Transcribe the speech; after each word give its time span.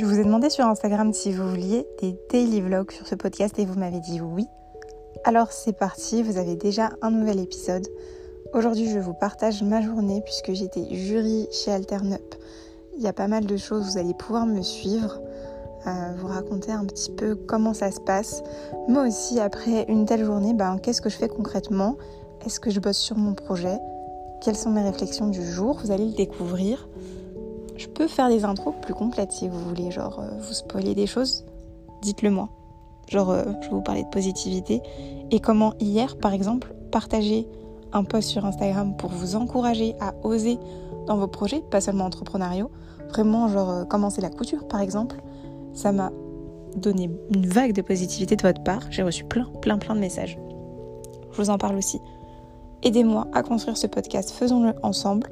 Je 0.00 0.06
vous 0.06 0.18
ai 0.18 0.24
demandé 0.24 0.48
sur 0.48 0.64
Instagram 0.64 1.12
si 1.12 1.30
vous 1.30 1.46
vouliez 1.46 1.86
des 2.00 2.16
daily 2.30 2.62
vlogs 2.62 2.90
sur 2.90 3.06
ce 3.06 3.14
podcast 3.14 3.58
et 3.58 3.66
vous 3.66 3.78
m'avez 3.78 4.00
dit 4.00 4.18
oui. 4.18 4.46
Alors 5.24 5.52
c'est 5.52 5.74
parti, 5.74 6.22
vous 6.22 6.38
avez 6.38 6.56
déjà 6.56 6.88
un 7.02 7.10
nouvel 7.10 7.38
épisode. 7.38 7.86
Aujourd'hui 8.54 8.88
je 8.88 8.98
vous 8.98 9.12
partage 9.12 9.62
ma 9.62 9.82
journée 9.82 10.22
puisque 10.24 10.54
j'étais 10.54 10.86
jury 10.90 11.48
chez 11.52 11.70
Alternup. 11.70 12.34
Il 12.96 13.02
y 13.02 13.08
a 13.08 13.12
pas 13.12 13.28
mal 13.28 13.44
de 13.44 13.58
choses, 13.58 13.90
vous 13.90 13.98
allez 13.98 14.14
pouvoir 14.14 14.46
me 14.46 14.62
suivre, 14.62 15.20
euh, 15.86 15.90
vous 16.16 16.28
raconter 16.28 16.72
un 16.72 16.86
petit 16.86 17.10
peu 17.10 17.34
comment 17.34 17.74
ça 17.74 17.90
se 17.90 18.00
passe. 18.00 18.42
Moi 18.88 19.06
aussi 19.06 19.38
après 19.38 19.84
une 19.86 20.06
telle 20.06 20.24
journée, 20.24 20.54
ben, 20.54 20.78
qu'est-ce 20.78 21.02
que 21.02 21.10
je 21.10 21.18
fais 21.18 21.28
concrètement? 21.28 21.98
Est-ce 22.46 22.58
que 22.58 22.70
je 22.70 22.80
bosse 22.80 22.96
sur 22.96 23.18
mon 23.18 23.34
projet? 23.34 23.76
Quelles 24.40 24.56
sont 24.56 24.70
mes 24.70 24.82
réflexions 24.82 25.26
du 25.26 25.44
jour? 25.44 25.78
Vous 25.84 25.90
allez 25.90 26.06
le 26.06 26.14
découvrir. 26.14 26.88
Peux 28.00 28.08
faire 28.08 28.30
des 28.30 28.46
intros 28.46 28.72
plus 28.80 28.94
complètes 28.94 29.30
si 29.30 29.46
vous 29.46 29.60
voulez, 29.60 29.90
genre 29.90 30.20
euh, 30.20 30.30
vous 30.38 30.54
spoiler 30.54 30.94
des 30.94 31.06
choses, 31.06 31.44
dites-le 32.00 32.30
moi. 32.30 32.48
Genre, 33.10 33.28
euh, 33.28 33.44
je 33.60 33.66
vais 33.66 33.74
vous 33.74 33.82
parler 33.82 34.04
de 34.04 34.08
positivité 34.08 34.80
et 35.30 35.38
comment 35.38 35.74
hier, 35.80 36.16
par 36.16 36.32
exemple, 36.32 36.72
partager 36.90 37.46
un 37.92 38.04
post 38.04 38.30
sur 38.30 38.46
Instagram 38.46 38.96
pour 38.96 39.10
vous 39.10 39.36
encourager 39.36 39.96
à 40.00 40.14
oser 40.22 40.58
dans 41.08 41.18
vos 41.18 41.26
projets, 41.26 41.60
pas 41.60 41.82
seulement 41.82 42.06
entrepreneuriaux, 42.06 42.70
vraiment 43.10 43.48
genre 43.48 43.68
euh, 43.68 43.84
commencer 43.84 44.22
la 44.22 44.30
couture 44.30 44.66
par 44.66 44.80
exemple, 44.80 45.16
ça 45.74 45.92
m'a 45.92 46.10
donné 46.76 47.10
une 47.34 47.46
vague 47.48 47.74
de 47.74 47.82
positivité 47.82 48.34
de 48.34 48.40
votre 48.40 48.62
part. 48.62 48.80
J'ai 48.88 49.02
reçu 49.02 49.24
plein, 49.24 49.44
plein, 49.60 49.76
plein 49.76 49.94
de 49.94 50.00
messages. 50.00 50.38
Je 51.32 51.36
vous 51.36 51.50
en 51.50 51.58
parle 51.58 51.76
aussi. 51.76 52.00
Aidez-moi 52.82 53.26
à 53.34 53.42
construire 53.42 53.76
ce 53.76 53.88
podcast, 53.88 54.30
faisons-le 54.30 54.72
ensemble. 54.82 55.28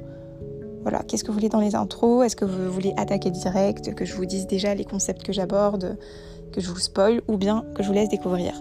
Voilà, 0.81 1.03
qu'est-ce 1.03 1.23
que 1.23 1.27
vous 1.27 1.33
voulez 1.33 1.49
dans 1.49 1.59
les 1.59 1.75
intros? 1.75 2.25
Est-ce 2.25 2.35
que 2.35 2.45
vous 2.45 2.71
voulez 2.71 2.93
attaquer 2.97 3.31
direct 3.31 3.93
Que 3.95 4.05
je 4.05 4.15
vous 4.15 4.25
dise 4.25 4.47
déjà 4.47 4.73
les 4.75 4.85
concepts 4.85 5.23
que 5.23 5.33
j'aborde 5.33 5.97
Que 6.53 6.61
je 6.61 6.69
vous 6.69 6.79
spoil 6.79 7.21
Ou 7.27 7.37
bien 7.37 7.65
que 7.75 7.83
je 7.83 7.87
vous 7.87 7.93
laisse 7.93 8.09
découvrir? 8.09 8.53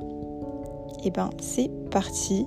Eh 1.04 1.10
ben, 1.10 1.30
c'est 1.40 1.70
parti 1.90 2.44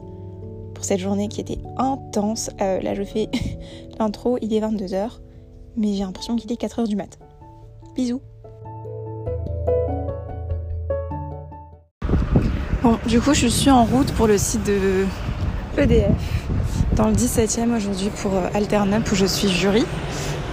pour 0.74 0.84
cette 0.84 1.00
journée 1.00 1.30
qui 1.30 1.40
était 1.40 1.60
intense. 1.78 2.50
Euh, 2.60 2.82
là, 2.82 2.96
je 2.96 3.04
fais 3.04 3.30
l'intro, 4.00 4.38
il 4.42 4.54
est 4.54 4.60
22h, 4.60 5.20
mais 5.78 5.94
j'ai 5.94 6.04
l'impression 6.04 6.36
qu'il 6.36 6.52
est 6.52 6.62
4h 6.62 6.88
du 6.88 6.96
mat. 6.96 7.18
Bisous 7.96 8.22
Bon, 12.84 12.98
du 13.08 13.22
coup, 13.22 13.34
je 13.34 13.48
suis 13.48 13.70
en 13.70 13.86
route 13.86 14.12
pour 14.14 14.28
le 14.28 14.40
site 14.40 14.66
de 14.66 15.06
EDF 15.78 16.50
dans 17.02 17.08
le 17.08 17.16
17e 17.16 17.76
aujourd'hui 17.76 18.12
pour 18.22 18.36
euh, 18.36 18.48
Alternup 18.54 19.12
où 19.12 19.16
je 19.16 19.26
suis 19.26 19.50
jury 19.50 19.84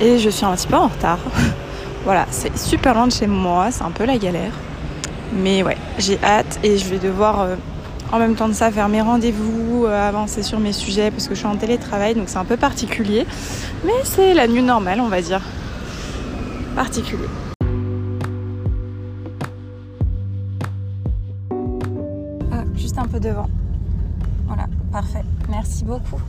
et 0.01 0.19
je 0.19 0.31
suis 0.31 0.47
un 0.47 0.57
petit 0.57 0.67
peu 0.67 0.77
en 0.77 0.87
retard. 0.87 1.19
voilà, 2.05 2.25
c'est 2.31 2.57
super 2.57 2.95
loin 2.95 3.07
de 3.07 3.13
chez 3.13 3.27
moi, 3.27 3.71
c'est 3.71 3.83
un 3.83 3.91
peu 3.91 4.07
la 4.07 4.17
galère. 4.17 4.53
Mais 5.35 5.63
ouais, 5.63 5.77
j'ai 5.99 6.19
hâte 6.25 6.59
et 6.63 6.79
je 6.79 6.87
vais 6.87 6.99
devoir 6.99 7.43
euh, 7.43 7.57
en 8.13 8.19
même 8.19 8.35
temps 8.35 8.49
de 8.49 8.55
ça 8.55 8.71
faire 8.71 8.89
mes 8.89 9.03
rendez-vous, 9.03 9.85
euh, 9.85 10.09
avancer 10.09 10.43
sur 10.43 10.59
mes 10.59 10.73
sujets 10.73 11.11
parce 11.11 11.29
que 11.29 11.35
je 11.35 11.41
suis 11.41 11.47
en 11.47 11.57
télétravail 11.57 12.15
donc 12.15 12.31
c'est 12.31 12.39
un 12.39 12.47
peu 12.47 12.57
particulier. 12.57 13.27
Mais 13.85 13.93
c'est 14.05 14.33
la 14.33 14.49
nuit 14.49 14.63
normale, 14.63 15.03
on 15.03 15.09
va 15.09 15.21
dire. 15.21 15.43
Particulier. 16.75 17.29
Ah, 22.51 22.65
juste 22.75 22.97
un 22.97 23.07
peu 23.07 23.21
devant. 23.21 23.51
Voilà, 24.47 24.65
parfait. 24.91 25.25
Merci 25.51 25.85
beaucoup. 25.85 26.23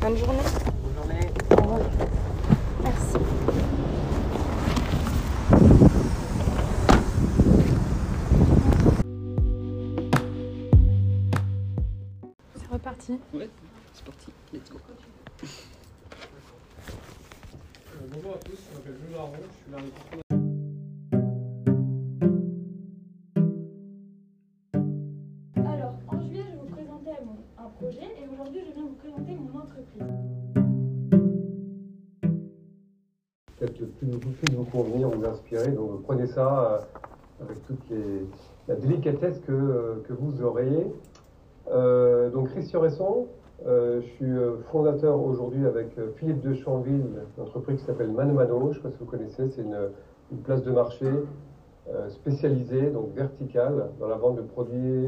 Bonne 0.00 0.16
journée. 0.16 0.38
Bonne 0.82 0.94
journée. 0.94 1.20
Merci. 2.82 3.18
C'est 12.56 12.72
reparti. 12.72 13.20
Ouais, 13.34 13.50
c'est 13.92 14.04
parti. 14.04 14.32
Let's 14.54 14.70
go. 14.70 14.78
Euh, 17.92 18.06
bonjour 18.10 18.34
à 18.34 18.38
tous, 18.38 18.52
je 18.56 18.76
m'appelle 18.76 18.96
Jules 19.06 19.14
Laron, 19.14 19.32
je 19.36 19.40
suis 19.56 19.70
l'un 19.70 20.29
Peut-être 33.60 33.78
le 33.78 33.88
plus, 33.88 34.06
le 34.08 34.56
vous 34.56 34.64
convenir, 34.64 35.10
vous 35.10 35.26
inspirer. 35.26 35.70
Donc 35.72 36.02
prenez 36.04 36.26
ça 36.28 36.88
euh, 37.40 37.44
avec 37.44 37.62
toute 37.66 37.92
la 38.66 38.74
délicatesse 38.74 39.38
que, 39.40 39.52
euh, 39.52 40.02
que 40.08 40.14
vous 40.14 40.42
aurez. 40.42 40.90
Euh, 41.70 42.30
donc 42.30 42.48
Christian 42.48 42.80
Resson, 42.80 43.26
je 43.66 44.00
suis 44.16 44.32
fondateur 44.72 45.22
aujourd'hui 45.22 45.66
avec 45.66 45.88
Philippe 46.16 46.40
de 46.40 46.54
Chanville 46.54 47.04
d'une 47.34 47.44
entreprise 47.44 47.80
qui 47.80 47.84
s'appelle 47.84 48.10
Mano 48.10 48.32
Mano. 48.32 48.60
Je 48.62 48.68
ne 48.68 48.72
sais 48.72 48.80
pas 48.80 48.90
si 48.92 48.96
vous 48.98 49.04
connaissez, 49.04 49.50
c'est 49.50 49.60
une, 49.60 49.90
une 50.32 50.38
place 50.38 50.62
de 50.62 50.70
marché 50.70 51.06
spécialisée, 52.08 52.88
donc 52.88 53.12
verticale, 53.14 53.90
dans 54.00 54.08
la 54.08 54.16
vente 54.16 54.36
de 54.36 54.42
produits 54.42 55.04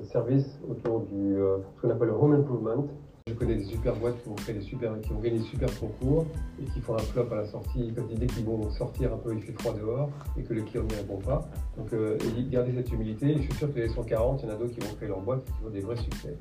et 0.00 0.04
services 0.04 0.58
autour 0.70 1.00
du 1.00 1.36
ce 1.36 1.82
qu'on 1.82 1.90
appelle 1.90 2.08
le 2.08 2.14
home 2.14 2.32
improvement. 2.32 2.86
Je 3.28 3.34
connais 3.34 3.54
des 3.54 3.64
super 3.64 3.94
boîtes 3.96 4.20
qui 4.20 4.28
vont, 4.28 4.34
créer 4.34 4.54
des 4.56 4.62
super, 4.62 5.00
qui 5.00 5.10
gagner 5.22 5.38
des 5.38 5.44
super 5.44 5.68
concours 5.78 6.26
et 6.60 6.64
qui 6.64 6.80
font 6.80 6.94
un 6.94 6.98
flop 6.98 7.28
à 7.30 7.36
la 7.36 7.46
sortie 7.46 7.92
quand 7.94 8.02
dès 8.12 8.26
qu'ils 8.26 8.44
vont 8.44 8.68
sortir 8.70 9.14
un 9.14 9.16
peu, 9.16 9.32
il 9.34 9.42
fait 9.42 9.52
froid 9.52 9.74
dehors 9.74 10.10
et 10.36 10.42
que 10.42 10.52
le 10.54 10.62
client 10.62 10.82
n'y 10.84 10.96
répond 10.96 11.18
pas. 11.18 11.48
Donc 11.76 11.92
euh, 11.92 12.18
gardez 12.50 12.72
cette 12.74 12.90
humilité. 12.90 13.30
Et 13.30 13.36
je 13.36 13.42
suis 13.42 13.54
sûr 13.54 13.72
que 13.72 13.78
les 13.78 13.88
140, 13.88 14.42
il 14.42 14.48
y 14.48 14.50
en 14.50 14.54
a 14.54 14.58
d'autres 14.58 14.74
qui 14.74 14.80
vont 14.80 14.94
créer 14.96 15.08
leur 15.08 15.20
boîte 15.20 15.42
et 15.48 15.52
qui 15.52 15.62
vont 15.62 15.70
des 15.70 15.80
vrais 15.80 15.96
succès. 15.96 16.36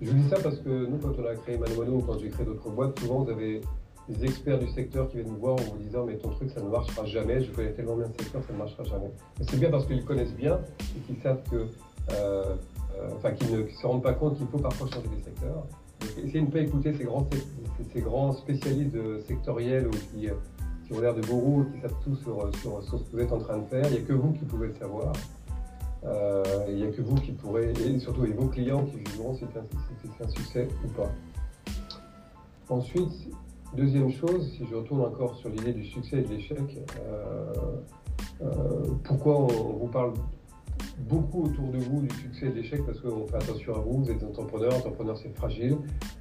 Je 0.00 0.10
vous 0.10 0.16
dis 0.16 0.28
ça 0.28 0.36
parce 0.42 0.58
que 0.58 0.86
nous, 0.86 0.96
quand 0.98 1.12
on 1.18 1.26
a 1.26 1.34
créé 1.34 1.58
Mano 1.58 1.74
Mano 1.76 1.96
ou 1.96 2.02
quand 2.02 2.18
j'ai 2.18 2.30
créé 2.30 2.46
d'autres 2.46 2.70
boîtes, 2.70 2.98
souvent 2.98 3.22
vous 3.22 3.30
avez 3.30 3.60
des 4.08 4.24
experts 4.24 4.58
du 4.58 4.68
secteur 4.68 5.08
qui 5.08 5.16
viennent 5.16 5.28
nous 5.28 5.38
voir 5.38 5.54
en 5.54 5.62
vous 5.62 5.78
disant 5.78 6.04
mais 6.06 6.16
ton 6.16 6.30
truc 6.30 6.50
ça 6.50 6.62
ne 6.62 6.68
marchera 6.68 7.04
jamais, 7.04 7.42
je 7.42 7.50
connais 7.50 7.72
tellement 7.72 7.96
bien 7.96 8.06
le 8.06 8.22
secteur, 8.22 8.42
ça 8.46 8.52
ne 8.52 8.58
marchera 8.58 8.84
jamais. 8.84 9.10
C'est 9.40 9.58
bien 9.58 9.70
parce 9.70 9.86
qu'ils 9.86 10.04
connaissent 10.04 10.34
bien 10.34 10.60
et 10.96 11.00
qu'ils 11.00 11.20
savent 11.22 11.42
que, 11.50 11.56
euh, 11.56 12.54
euh, 12.96 13.10
enfin 13.16 13.32
qu'ils 13.32 13.50
ne 13.50 13.66
se 13.68 13.86
rendent 13.86 14.02
pas 14.02 14.14
compte 14.14 14.38
qu'il 14.38 14.46
faut 14.46 14.58
parfois 14.58 14.88
changer 14.88 15.08
des 15.08 15.22
secteurs. 15.22 15.66
Essayez 16.18 16.40
de 16.40 16.46
ne 16.46 16.50
pas 16.50 16.60
écouter 16.60 16.94
ces 16.94 17.04
grands, 18.00 18.32
spécialistes 18.32 18.92
de- 18.92 19.20
sectoriels 19.26 19.86
ou 19.86 19.90
qui, 19.90 20.28
euh, 20.28 20.34
qui 20.86 20.92
ont 20.92 21.00
l'air 21.00 21.14
de 21.14 21.22
gourous, 21.22 21.66
qui 21.74 21.80
savent 21.80 21.94
tout 22.04 22.16
sur, 22.16 22.50
sur, 22.60 22.82
ce 22.82 23.04
que 23.04 23.12
vous 23.12 23.20
êtes 23.20 23.32
en 23.32 23.38
train 23.38 23.58
de 23.58 23.66
faire. 23.66 23.84
Il 23.86 23.92
n'y 23.92 23.98
a 23.98 24.02
que 24.02 24.12
vous 24.12 24.32
qui 24.32 24.44
pouvez 24.44 24.68
le 24.68 24.74
savoir. 24.74 25.12
Euh, 26.04 26.42
il 26.68 26.76
n'y 26.76 26.84
a 26.84 26.90
que 26.90 27.02
vous 27.02 27.16
qui 27.16 27.32
pourrez, 27.32 27.72
et 27.84 27.98
surtout 27.98 28.24
et 28.24 28.32
vos 28.32 28.46
clients 28.46 28.84
qui 28.84 28.98
jugeront 29.10 29.34
si 29.34 29.44
c'est 29.52 30.24
un, 30.24 30.28
succès 30.28 30.68
ou 30.84 30.88
pas. 30.88 31.10
Ensuite, 32.68 33.28
deuxième 33.76 34.10
chose, 34.10 34.52
si 34.52 34.66
je 34.70 34.74
retourne 34.74 35.00
encore 35.00 35.34
sur 35.36 35.48
l'idée 35.48 35.72
du 35.72 35.84
succès 35.84 36.18
et 36.18 36.22
de 36.22 36.28
l'échec, 36.28 36.58
euh, 37.00 37.52
euh, 38.42 38.84
pourquoi 39.04 39.40
on 39.40 39.78
vous 39.78 39.88
parle 39.88 40.12
beaucoup 40.98 41.44
autour 41.44 41.68
de 41.68 41.78
vous 41.78 42.02
du 42.02 42.14
succès 42.14 42.46
et 42.46 42.48
de 42.50 42.54
l'échec 42.54 42.84
Parce 42.84 43.00
qu'on 43.00 43.26
fait 43.26 43.36
attention 43.36 43.74
à 43.74 43.78
vous, 43.78 44.04
vous 44.04 44.10
êtes 44.10 44.22
entrepreneur, 44.22 44.74
entrepreneur 44.74 45.16
c'est 45.16 45.34
fragile, 45.36 45.76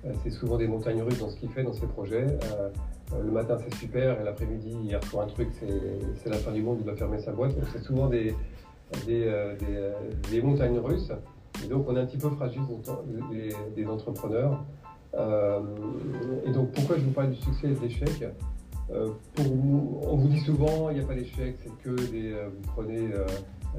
euh, 0.05 0.13
c'est 0.23 0.31
souvent 0.31 0.57
des 0.57 0.67
montagnes 0.67 1.01
russes 1.01 1.19
dans 1.19 1.29
ce 1.29 1.37
qu'il 1.37 1.49
fait, 1.49 1.63
dans 1.63 1.73
ses 1.73 1.87
projets. 1.87 2.25
Euh, 2.25 2.69
euh, 3.13 3.23
le 3.23 3.31
matin 3.31 3.57
c'est 3.63 3.75
super 3.75 4.19
et 4.19 4.23
l'après-midi 4.23 4.75
il 4.83 4.95
reçoit 4.95 5.23
un 5.23 5.27
truc, 5.27 5.49
c'est 5.59 6.29
la 6.29 6.37
fin 6.37 6.51
du 6.51 6.61
monde, 6.61 6.77
il 6.79 6.85
doit 6.85 6.95
fermer 6.95 7.19
sa 7.19 7.31
boîte. 7.31 7.55
Donc 7.55 7.65
c'est 7.71 7.83
souvent 7.83 8.07
des, 8.07 8.33
des, 9.05 9.31
des, 10.31 10.41
montagnes 10.41 10.79
russes. 10.79 11.11
Et 11.63 11.67
donc 11.67 11.85
on 11.87 11.95
est 11.95 11.99
un 11.99 12.05
petit 12.05 12.17
peu 12.17 12.29
fragile 12.29 12.61
des, 13.75 13.85
entrepreneurs. 13.85 14.63
Et 15.13 16.51
donc 16.51 16.71
pourquoi 16.71 16.97
je 16.97 17.03
vous 17.03 17.11
parle 17.11 17.29
du 17.29 17.37
succès 17.41 17.67
et 17.67 17.75
de 17.75 17.79
l'échec? 17.79 18.25
Pour 18.87 19.45
vous- 19.45 20.01
On 20.03 20.15
vous 20.15 20.27
dit 20.27 20.39
souvent 20.39 20.89
il 20.89 20.97
n'y 20.97 21.03
a 21.03 21.07
pas 21.07 21.13
d'échec, 21.13 21.57
c'est 21.63 21.83
que 21.83 21.95
des, 22.11 22.31
vous 22.33 22.71
prenez. 22.75 23.09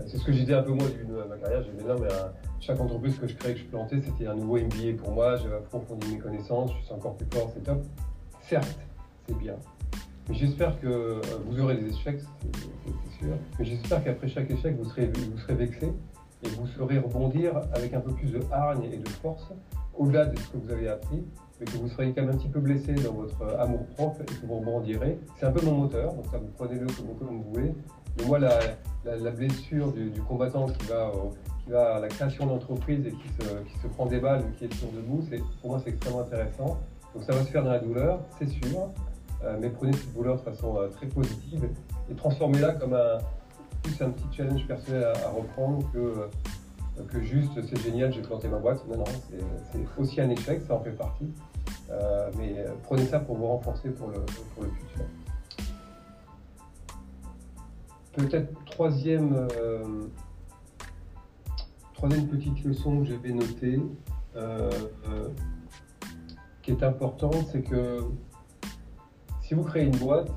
C'est 0.07 0.19
ce 0.19 0.25
que 0.25 0.33
j'ai 0.33 0.45
dit 0.45 0.55
un 0.55 0.63
peu 0.63 0.73
moi 0.73 0.85
au 0.85 0.89
début 0.89 1.05
de 1.05 1.29
ma 1.29 1.37
carrière. 1.37 1.63
J'ai 1.63 1.73
dit 1.73 1.85
non 1.85 1.97
mais 2.01 2.13
euh, 2.13 2.29
chaque 2.61 2.81
entreprise 2.81 3.19
que 3.19 3.27
je 3.27 3.35
créais, 3.35 3.55
que 3.55 3.61
je 3.61 3.65
plantais, 3.65 4.01
c'était 4.01 4.27
un 4.27 4.35
nouveau 4.35 4.59
MBA 4.59 5.03
pour 5.03 5.13
moi. 5.13 5.37
J'avais 5.37 5.57
approfondi 5.57 6.15
mes 6.15 6.19
connaissances, 6.19 6.73
je 6.81 6.85
suis 6.85 6.95
encore 6.95 7.17
plus 7.17 7.27
fort, 7.33 7.51
c'est 7.55 7.63
top. 7.63 7.83
Certes, 8.43 8.79
c'est 9.27 9.37
bien. 9.39 9.57
Mais 10.29 10.35
j'espère 10.35 10.81
que 10.81 10.87
euh, 10.87 11.21
vous 11.47 11.61
aurez 11.61 11.77
des 11.77 11.91
échecs, 11.91 12.21
c'est 12.41 13.19
sûr. 13.19 13.35
Mais 13.59 13.65
j'espère 13.65 14.03
qu'après 14.03 14.29
chaque 14.29 14.51
échec, 14.51 14.77
vous 14.77 14.89
serez, 14.91 15.07
vexé 15.55 15.93
et 16.43 16.49
vous 16.49 16.67
saurez 16.67 16.99
rebondir 16.99 17.61
avec 17.75 17.95
un 17.95 18.01
peu 18.01 18.13
plus 18.13 18.33
de 18.33 18.41
hargne 18.51 18.85
et 18.93 18.99
de 18.99 19.09
force 19.09 19.53
au-delà 19.97 20.27
de 20.27 20.39
ce 20.39 20.49
que 20.49 20.57
vous 20.59 20.71
avez 20.71 20.89
appris, 20.89 21.25
mais 21.59 21.67
que 21.67 21.77
vous 21.79 21.89
serez 21.89 22.13
quand 22.13 22.23
même 22.23 22.35
un 22.35 22.37
petit 22.37 22.49
peu 22.49 22.61
blessé 22.61 22.93
dans 22.95 23.13
votre 23.13 23.41
euh, 23.43 23.63
amour-propre 23.63 24.23
et 24.23 24.25
que 24.27 24.47
vous 24.47 24.59
rebondirez. 24.59 25.19
C'est 25.39 25.47
un 25.47 25.53
peu 25.53 25.65
mon 25.65 25.73
moteur, 25.73 26.13
donc 26.13 26.27
ça 26.31 26.39
vous 26.39 26.51
prenez-le 26.57 26.87
comme 26.87 27.43
vous 27.43 27.53
voulez. 27.53 27.73
Mais 28.19 28.25
moi, 28.25 28.39
la, 28.39 29.31
blessure 29.31 29.93
du, 29.93 30.11
combattant 30.23 30.67
qui 30.67 30.87
va, 30.87 31.09
au- 31.09 31.31
qui 31.65 31.71
va 31.71 31.97
à 31.97 32.01
la 32.01 32.09
création 32.09 32.47
d'entreprise 32.47 33.07
et 33.07 33.13
qui 33.13 33.29
se, 33.29 33.49
qui 33.71 33.79
se 33.79 33.87
prend 33.89 34.07
des 34.07 34.19
balles 34.21 34.43
ou 34.47 34.57
qui 34.57 34.65
est 34.65 34.69
toujours 34.69 34.93
debout, 34.93 35.23
c'est, 35.31 35.41
pour 35.61 35.71
moi, 35.71 35.81
c'est 35.83 35.91
extrêmement 35.91 36.21
intéressant. 36.21 36.79
Donc 37.15 37.25
ça 37.25 37.33
va 37.33 37.43
se 37.43 37.51
faire 37.51 37.63
dans 37.65 37.71
la 37.71 37.79
douleur, 37.79 38.21
c'est 38.39 38.49
sûr. 38.49 38.91
euh, 39.45 39.57
mais 39.61 39.71
prenez 39.71 39.93
cette 39.93 40.13
douleur 40.15 40.37
de 40.37 40.41
façon 40.43 40.77
euh, 40.79 40.89
très 40.89 41.07
positive 41.07 41.69
et 42.11 42.15
transformez-la 42.15 42.73
comme 42.73 42.95
un, 42.95 43.19
plus 43.83 44.01
un 44.03 44.11
petit 44.11 44.27
challenge 44.37 44.67
personnel 44.67 45.05
à, 45.05 45.29
reprendre 45.31 45.91
que, 45.93 45.99
euh, 45.99 47.03
que 47.09 47.21
juste 47.23 47.53
c'est 47.69 47.81
génial, 47.81 48.13
j'ai 48.13 48.23
planté 48.23 48.49
ma 48.49 48.59
boîte. 48.59 48.87
Non, 48.89 48.99
non, 48.99 49.05
c'est 49.31 49.39
c'est 49.73 50.01
aussi 50.01 50.21
un 50.21 50.29
échec, 50.31 50.61
ça 50.67 50.75
en 50.75 50.81
fait 50.81 50.91
partie. 50.91 51.31
Euh, 51.91 52.31
mais 52.39 52.55
euh, 52.59 52.73
prenez 52.83 53.07
ça 53.07 53.21
pour 53.21 53.37
vous 53.37 53.47
renforcer 53.47 53.91
pour 53.91 54.09
le, 54.09 54.21
pour 54.55 54.65
le 54.65 54.71
futur. 54.71 55.05
Peut-être 58.17 58.65
troisième, 58.65 59.35
euh, 59.35 60.07
troisième 61.93 62.27
petite 62.29 62.65
leçon 62.65 63.01
que 63.01 63.05
j'avais 63.05 63.31
notée, 63.31 63.79
euh, 64.35 64.71
euh, 65.11 65.29
qui 66.63 66.71
est 66.71 66.83
importante, 66.83 67.47
c'est 67.53 67.61
que 67.61 68.05
si 69.43 69.53
vous 69.53 69.65
créez 69.65 69.85
une 69.85 69.97
boîte, 69.99 70.31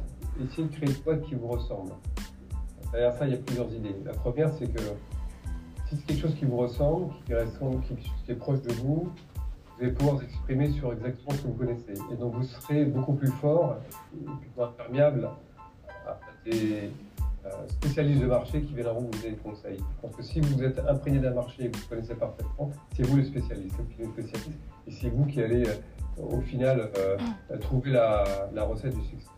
essayez 0.43 0.67
de 0.67 0.73
créer 0.73 0.89
une 0.89 1.03
boîte 1.03 1.21
qui 1.21 1.35
vous 1.35 1.47
ressemble. 1.47 1.93
Derrière 2.91 3.13
ça, 3.13 3.25
il 3.25 3.31
y 3.31 3.35
a 3.35 3.37
plusieurs 3.37 3.71
idées. 3.73 3.95
La 4.03 4.11
première, 4.11 4.51
c'est 4.55 4.67
que 4.67 4.81
si 5.87 5.95
c'est 5.95 6.05
quelque 6.05 6.21
chose 6.21 6.35
qui 6.35 6.43
vous 6.43 6.57
ressemble, 6.57 7.13
qui, 7.25 7.33
ressemble, 7.33 7.81
qui, 7.83 8.31
est 8.31 8.35
proche 8.35 8.61
de 8.61 8.73
vous, 8.73 9.07
vous 9.77 9.83
allez 9.83 9.93
pouvoir 9.93 10.17
vous 10.17 10.23
exprimer 10.23 10.69
sur 10.71 10.91
exactement 10.91 11.31
ce 11.31 11.43
que 11.43 11.47
vous 11.47 11.53
connaissez. 11.53 11.93
Et 12.11 12.17
donc 12.17 12.35
vous 12.35 12.43
serez 12.43 12.83
beaucoup 12.83 13.13
plus 13.13 13.31
fort 13.31 13.77
plus 14.11 14.61
imperméable 14.61 15.29
à 16.05 16.19
des 16.43 16.91
euh, 17.45 17.67
spécialistes 17.67 18.21
de 18.21 18.27
marché 18.27 18.61
qui 18.61 18.73
viendront 18.73 19.01
vous 19.01 19.11
donner 19.11 19.31
des 19.31 19.37
conseils. 19.37 19.77
Je 19.77 20.01
pense 20.01 20.15
que 20.15 20.23
si 20.23 20.39
vous 20.41 20.61
êtes 20.63 20.79
imprégné 20.79 21.19
d'un 21.19 21.33
marché 21.33 21.65
et 21.65 21.69
que 21.71 21.77
vous 21.77 21.87
connaissez 21.87 22.15
parfaitement, 22.15 22.71
c'est 22.95 23.03
vous 23.03 23.17
le 23.17 23.23
spécialiste, 23.23 23.75
le 23.97 24.05
spécialiste, 24.05 24.59
et 24.87 24.91
c'est 24.91 25.09
vous 25.09 25.25
qui 25.25 25.41
allez 25.41 25.67
euh, 25.67 26.21
au 26.21 26.41
final 26.41 26.91
euh, 26.97 27.17
trouver 27.59 27.91
la, 27.91 28.49
la 28.53 28.63
recette 28.63 28.95
du 28.95 29.05
succès. 29.05 29.29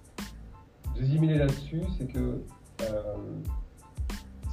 Deuxième 0.96 1.24
idée 1.24 1.38
là-dessus, 1.38 1.82
c'est 1.98 2.08
que 2.08 2.42
euh, 2.82 3.16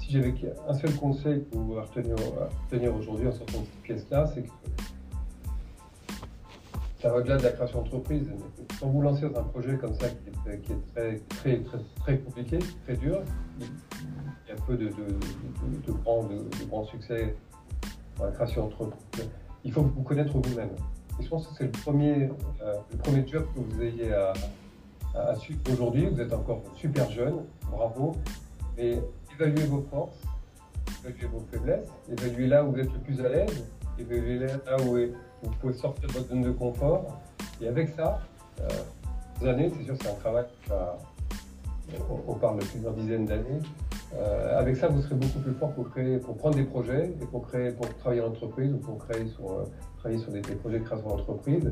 si 0.01 0.13
j'avais 0.13 0.35
un 0.67 0.75
seul 0.75 0.95
conseil 0.95 1.41
pour 1.41 1.77
retenir, 1.77 2.17
retenir 2.71 2.95
aujourd'hui 2.95 3.29
en 3.29 3.33
sortant 3.33 3.61
de 3.61 3.65
cette 3.65 3.83
pièce-là, 3.83 4.27
c'est 4.27 4.43
que 4.43 4.49
ça 7.01 7.11
va 7.11 7.17
au-delà 7.17 7.37
de 7.37 7.45
la 7.45 7.51
création 7.51 7.83
d'entreprise. 7.83 8.29
Quand 8.81 8.89
vous 8.89 9.03
lancez 9.03 9.29
dans 9.29 9.41
un 9.41 9.45
projet 9.45 9.77
comme 9.77 9.95
ça 9.95 10.09
qui 10.09 10.51
est, 10.51 10.55
est 10.55 10.79
très, 10.89 11.19
très, 11.29 11.61
très, 11.61 11.79
très 12.01 12.19
compliqué, 12.19 12.59
très 12.85 12.97
dur, 12.97 13.23
il 13.61 13.67
y 14.49 14.53
a 14.53 14.61
peu 14.67 14.77
de, 14.77 14.87
de, 14.87 14.91
de, 14.91 15.87
de 15.87 15.93
grands, 15.93 16.85
succès 16.85 17.37
dans 18.19 18.25
la 18.25 18.33
création 18.33 18.65
d'entreprise. 18.65 19.29
Il 19.65 19.73
faut 19.73 19.83
vous 19.83 20.03
connaître 20.03 20.37
vous-même. 20.37 20.71
Et 21.21 21.23
je 21.23 21.29
pense 21.29 21.47
que 21.49 21.55
c'est 21.55 21.65
le 21.65 21.71
premier, 21.71 22.31
euh, 22.63 22.75
le 22.91 22.99
premier 22.99 23.27
job 23.27 23.47
que 23.55 23.61
vous 23.61 23.83
ayez 23.83 24.13
à, 24.13 24.33
à, 25.15 25.35
suivre 25.37 25.61
aujourd'hui. 25.73 26.07
Vous 26.07 26.21
êtes 26.21 26.33
encore 26.33 26.63
super 26.75 27.11
jeune, 27.11 27.45
bravo. 27.71 28.17
Mais 28.77 29.01
évaluez 29.35 29.67
vos 29.67 29.83
forces, 29.91 30.21
évaluez 31.05 31.27
vos 31.27 31.45
faiblesses, 31.51 31.89
évaluez 32.11 32.47
là 32.47 32.65
où 32.65 32.73
vous 32.73 32.79
êtes 32.79 32.93
le 32.93 33.01
plus 33.01 33.21
à 33.21 33.29
l'aise, 33.29 33.67
évaluez 33.99 34.39
là 34.39 34.77
où 34.87 34.97
vous 35.43 35.51
pouvez 35.61 35.75
sortir 35.75 36.09
de 36.09 36.13
votre 36.13 36.29
zone 36.29 36.43
de 36.43 36.51
confort. 36.51 37.21
Et 37.61 37.69
avec 37.69 37.91
ça, 37.91 38.21
euh, 38.61 39.47
années, 39.49 39.71
c'est 39.77 39.85
sûr, 39.85 39.95
c'est 40.01 40.11
un 40.11 40.15
travail 40.15 40.45
on, 42.11 42.33
on 42.33 42.35
parle 42.35 42.61
de 42.61 42.65
plusieurs 42.65 42.93
dizaines 42.93 43.25
d'années. 43.25 43.61
Euh, 44.15 44.59
avec 44.59 44.77
ça, 44.77 44.89
vous 44.89 45.03
serez 45.03 45.15
beaucoup 45.15 45.39
plus 45.41 45.53
fort 45.55 45.73
pour 45.75 45.91
créer, 45.91 46.19
pour 46.19 46.37
prendre 46.37 46.57
des 46.57 46.65
projets 46.65 47.15
et 47.21 47.27
pour 47.27 47.47
créer, 47.47 47.73
pour 47.73 47.95
travailler 47.97 48.23
en 48.23 48.29
entreprise 48.29 48.73
ou 48.73 48.79
pour 48.79 48.99
créer 48.99 49.27
sur, 49.29 49.51
euh, 49.51 49.65
travailler 49.99 50.21
sur 50.21 50.33
des, 50.33 50.41
projets 50.41 50.79
de 50.79 50.85
création 50.85 51.09
d'entreprise. 51.09 51.71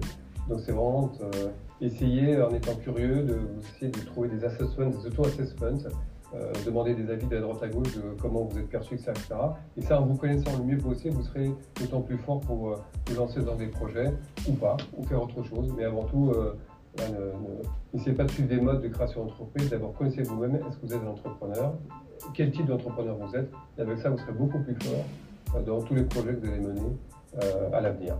Donc 0.48 0.60
c'est 0.60 0.72
vraiment 0.72 1.10
euh, 1.22 1.48
essayer, 1.80 2.40
en 2.40 2.50
étant 2.50 2.74
curieux, 2.76 3.22
de 3.22 3.34
vous 3.34 3.88
de 3.88 4.06
trouver 4.06 4.28
des 4.28 4.44
assessments, 4.44 4.86
des 4.86 5.06
auto-assessments, 5.06 5.90
euh, 6.34 6.52
demander 6.64 6.94
des 6.94 7.08
avis 7.10 7.26
de 7.26 7.38
droite 7.38 7.62
à 7.62 7.68
gauche 7.68 7.94
de 7.94 8.02
comment 8.20 8.42
vous 8.42 8.58
êtes 8.58 8.68
perçu, 8.68 8.94
etc.. 8.94 9.14
Et 9.76 9.80
ça, 9.80 10.00
en 10.00 10.06
vous 10.06 10.16
connaissant 10.16 10.56
le 10.58 10.64
mieux 10.64 10.78
possible, 10.78 11.14
vous 11.14 11.22
serez 11.22 11.52
d'autant 11.80 12.00
plus 12.00 12.18
fort 12.18 12.40
pour 12.40 12.70
euh, 12.70 12.76
vous 13.06 13.14
lancer 13.14 13.42
dans 13.42 13.54
des 13.54 13.68
projets 13.68 14.12
ou 14.48 14.52
pas, 14.54 14.76
ou 14.96 15.04
faire 15.04 15.22
autre 15.22 15.42
chose. 15.44 15.72
Mais 15.76 15.84
avant 15.84 16.02
tout, 16.02 16.32
euh, 16.34 16.54
n'essayez 17.94 18.16
pas 18.16 18.24
de 18.24 18.30
suivre 18.32 18.48
des 18.48 18.60
modes 18.60 18.82
de 18.82 18.88
création 18.88 19.24
d'entreprise. 19.24 19.70
D'abord, 19.70 19.94
connaissez 19.94 20.24
vous-même. 20.24 20.56
Est-ce 20.56 20.78
que 20.78 20.86
vous 20.86 20.94
êtes 20.94 21.02
un 21.02 21.08
entrepreneur? 21.10 21.74
Quel 22.34 22.50
type 22.50 22.66
d'entrepreneur 22.66 23.16
vous 23.18 23.36
êtes? 23.36 23.50
Et 23.78 23.82
avec 23.82 23.98
ça, 23.98 24.10
vous 24.10 24.18
serez 24.18 24.32
beaucoup 24.32 24.58
plus 24.58 24.74
fort 24.74 25.62
dans 25.64 25.80
tous 25.80 25.94
les 25.94 26.02
projets 26.02 26.34
que 26.34 26.40
vous 26.44 26.52
allez 26.52 26.60
mener 26.60 26.96
à 27.72 27.80
l'avenir. 27.80 28.16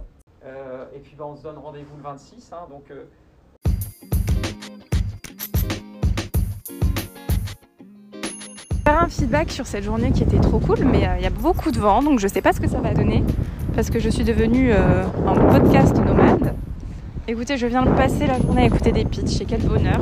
et 0.95 0.99
puis, 1.01 1.17
bah, 1.19 1.25
on 1.27 1.35
se 1.35 1.43
donne 1.43 1.59
rendez-vous 1.59 1.97
le 1.97 2.03
26. 2.03 2.53
Hein, 2.53 2.69
donc, 2.71 2.93
un 9.07 9.09
feedback 9.09 9.53
sur 9.53 9.69
cette 9.69 9.85
journée 9.85 10.11
qui 10.11 10.25
était 10.25 10.41
trop 10.41 10.59
cool, 10.59 10.79
mais 10.85 11.03
il 11.03 11.07
euh, 11.07 11.23
y 11.23 11.27
a 11.27 11.31
beaucoup 11.31 11.71
de 11.71 11.79
vent, 11.79 12.03
donc 12.03 12.19
je 12.19 12.27
sais 12.27 12.41
pas 12.41 12.53
ce 12.53 12.59
que 12.59 12.69
ça 12.69 12.79
va 12.79 12.93
donner, 12.93 13.23
parce 13.77 13.89
que 13.89 14.01
je 14.01 14.09
suis 14.09 14.25
devenue 14.25 14.73
euh, 14.73 15.05
un 15.29 15.35
podcast 15.35 15.97
nomade. 15.97 16.55
Écoutez, 17.29 17.57
je 17.57 17.69
viens 17.69 17.83
de 17.83 17.91
passer 17.91 18.27
la 18.27 18.41
journée 18.41 18.63
à 18.63 18.65
écouter 18.65 18.91
des 18.91 19.05
pitchs, 19.05 19.41
et 19.41 19.45
quel 19.45 19.61
bonheur 19.61 20.01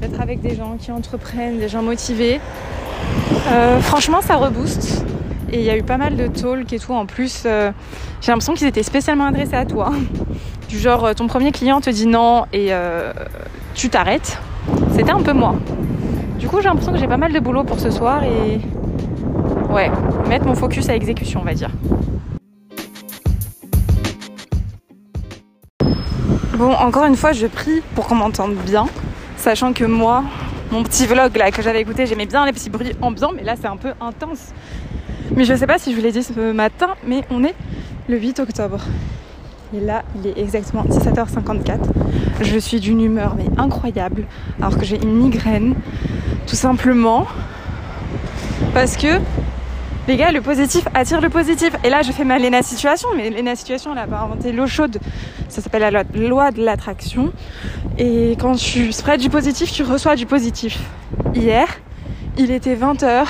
d'être 0.00 0.20
avec 0.20 0.40
des 0.40 0.54
gens 0.54 0.76
qui 0.78 0.92
entreprennent, 0.92 1.58
des 1.58 1.68
gens 1.68 1.82
motivés. 1.82 2.40
Euh, 3.48 3.80
franchement, 3.80 4.20
ça 4.20 4.36
rebooste. 4.36 5.04
Et 5.50 5.58
il 5.58 5.64
y 5.64 5.70
a 5.70 5.76
eu 5.76 5.82
pas 5.82 5.98
mal 5.98 6.14
de 6.14 6.28
talks 6.28 6.72
et 6.72 6.78
tout. 6.78 6.92
En 6.92 7.06
plus, 7.06 7.42
j'ai 7.42 8.28
l'impression 8.28 8.54
qu'ils 8.54 8.68
étaient 8.68 8.84
spécialement 8.84 9.26
adressés 9.26 9.56
à 9.56 9.66
toi. 9.66 9.90
Du 10.68 10.78
genre, 10.78 11.14
ton 11.14 11.26
premier 11.26 11.50
client 11.50 11.80
te 11.80 11.90
dit 11.90 12.06
non 12.06 12.46
et 12.52 12.70
tu 13.74 13.90
t'arrêtes. 13.90 14.38
C'était 14.94 15.10
un 15.10 15.20
peu 15.20 15.32
moi. 15.32 15.56
Du 16.42 16.48
coup, 16.48 16.56
j'ai 16.60 16.64
l'impression 16.64 16.90
que 16.90 16.98
j'ai 16.98 17.06
pas 17.06 17.16
mal 17.16 17.32
de 17.32 17.38
boulot 17.38 17.62
pour 17.62 17.78
ce 17.78 17.88
soir 17.88 18.24
et 18.24 18.60
ouais, 19.72 19.92
mettre 20.28 20.44
mon 20.44 20.56
focus 20.56 20.88
à 20.88 20.92
l'exécution, 20.92 21.40
on 21.40 21.44
va 21.44 21.54
dire. 21.54 21.70
Bon, 26.58 26.72
encore 26.72 27.04
une 27.04 27.14
fois, 27.14 27.30
je 27.30 27.46
prie 27.46 27.80
pour 27.94 28.08
qu'on 28.08 28.16
m'entende 28.16 28.56
bien, 28.66 28.86
sachant 29.36 29.72
que 29.72 29.84
moi, 29.84 30.24
mon 30.72 30.82
petit 30.82 31.06
vlog 31.06 31.36
là 31.36 31.52
que 31.52 31.62
j'avais 31.62 31.80
écouté, 31.80 32.06
j'aimais 32.06 32.26
bien 32.26 32.44
les 32.44 32.52
petits 32.52 32.70
bruits 32.70 32.96
ambiants, 33.00 33.30
mais 33.32 33.44
là 33.44 33.54
c'est 33.54 33.68
un 33.68 33.76
peu 33.76 33.92
intense. 34.00 34.52
Mais 35.36 35.44
je 35.44 35.54
sais 35.54 35.68
pas 35.68 35.78
si 35.78 35.92
je 35.92 35.96
vous 35.96 36.02
l'ai 36.02 36.10
dit 36.10 36.24
ce 36.24 36.50
matin, 36.50 36.88
mais 37.06 37.22
on 37.30 37.44
est 37.44 37.54
le 38.08 38.18
8 38.18 38.40
octobre. 38.40 38.80
Et 39.74 39.80
là, 39.80 40.02
il 40.16 40.26
est 40.26 40.38
exactement 40.38 40.82
17h54. 40.82 41.78
Je 42.40 42.58
suis 42.58 42.80
d'une 42.80 43.00
humeur 43.00 43.36
mais 43.36 43.46
incroyable, 43.58 44.24
alors 44.60 44.76
que 44.76 44.84
j'ai 44.84 45.00
une 45.00 45.14
migraine, 45.14 45.76
tout 46.46 46.56
simplement 46.56 47.26
parce 48.74 48.96
que 48.96 49.20
les 50.08 50.16
gars, 50.16 50.32
le 50.32 50.40
positif 50.40 50.84
attire 50.94 51.20
le 51.20 51.28
positif. 51.28 51.70
Et 51.84 51.90
là, 51.90 52.02
je 52.02 52.10
fais 52.10 52.24
ma 52.24 52.38
Lena 52.38 52.62
Situation, 52.62 53.08
mais 53.16 53.30
Lena 53.30 53.54
Situation, 53.54 53.92
elle 53.92 53.98
a 53.98 54.06
pas 54.06 54.18
inventé 54.18 54.50
l'eau 54.50 54.66
chaude. 54.66 54.98
Ça 55.48 55.60
s'appelle 55.62 55.92
la 55.92 56.02
loi 56.14 56.50
de 56.50 56.64
l'attraction. 56.64 57.32
Et 57.98 58.32
quand 58.40 58.56
tu 58.56 58.90
spreads 58.92 59.20
du 59.20 59.30
positif, 59.30 59.70
tu 59.70 59.84
reçois 59.84 60.16
du 60.16 60.26
positif. 60.26 60.78
Hier, 61.34 61.68
il 62.36 62.50
était 62.50 62.74
20h. 62.74 63.26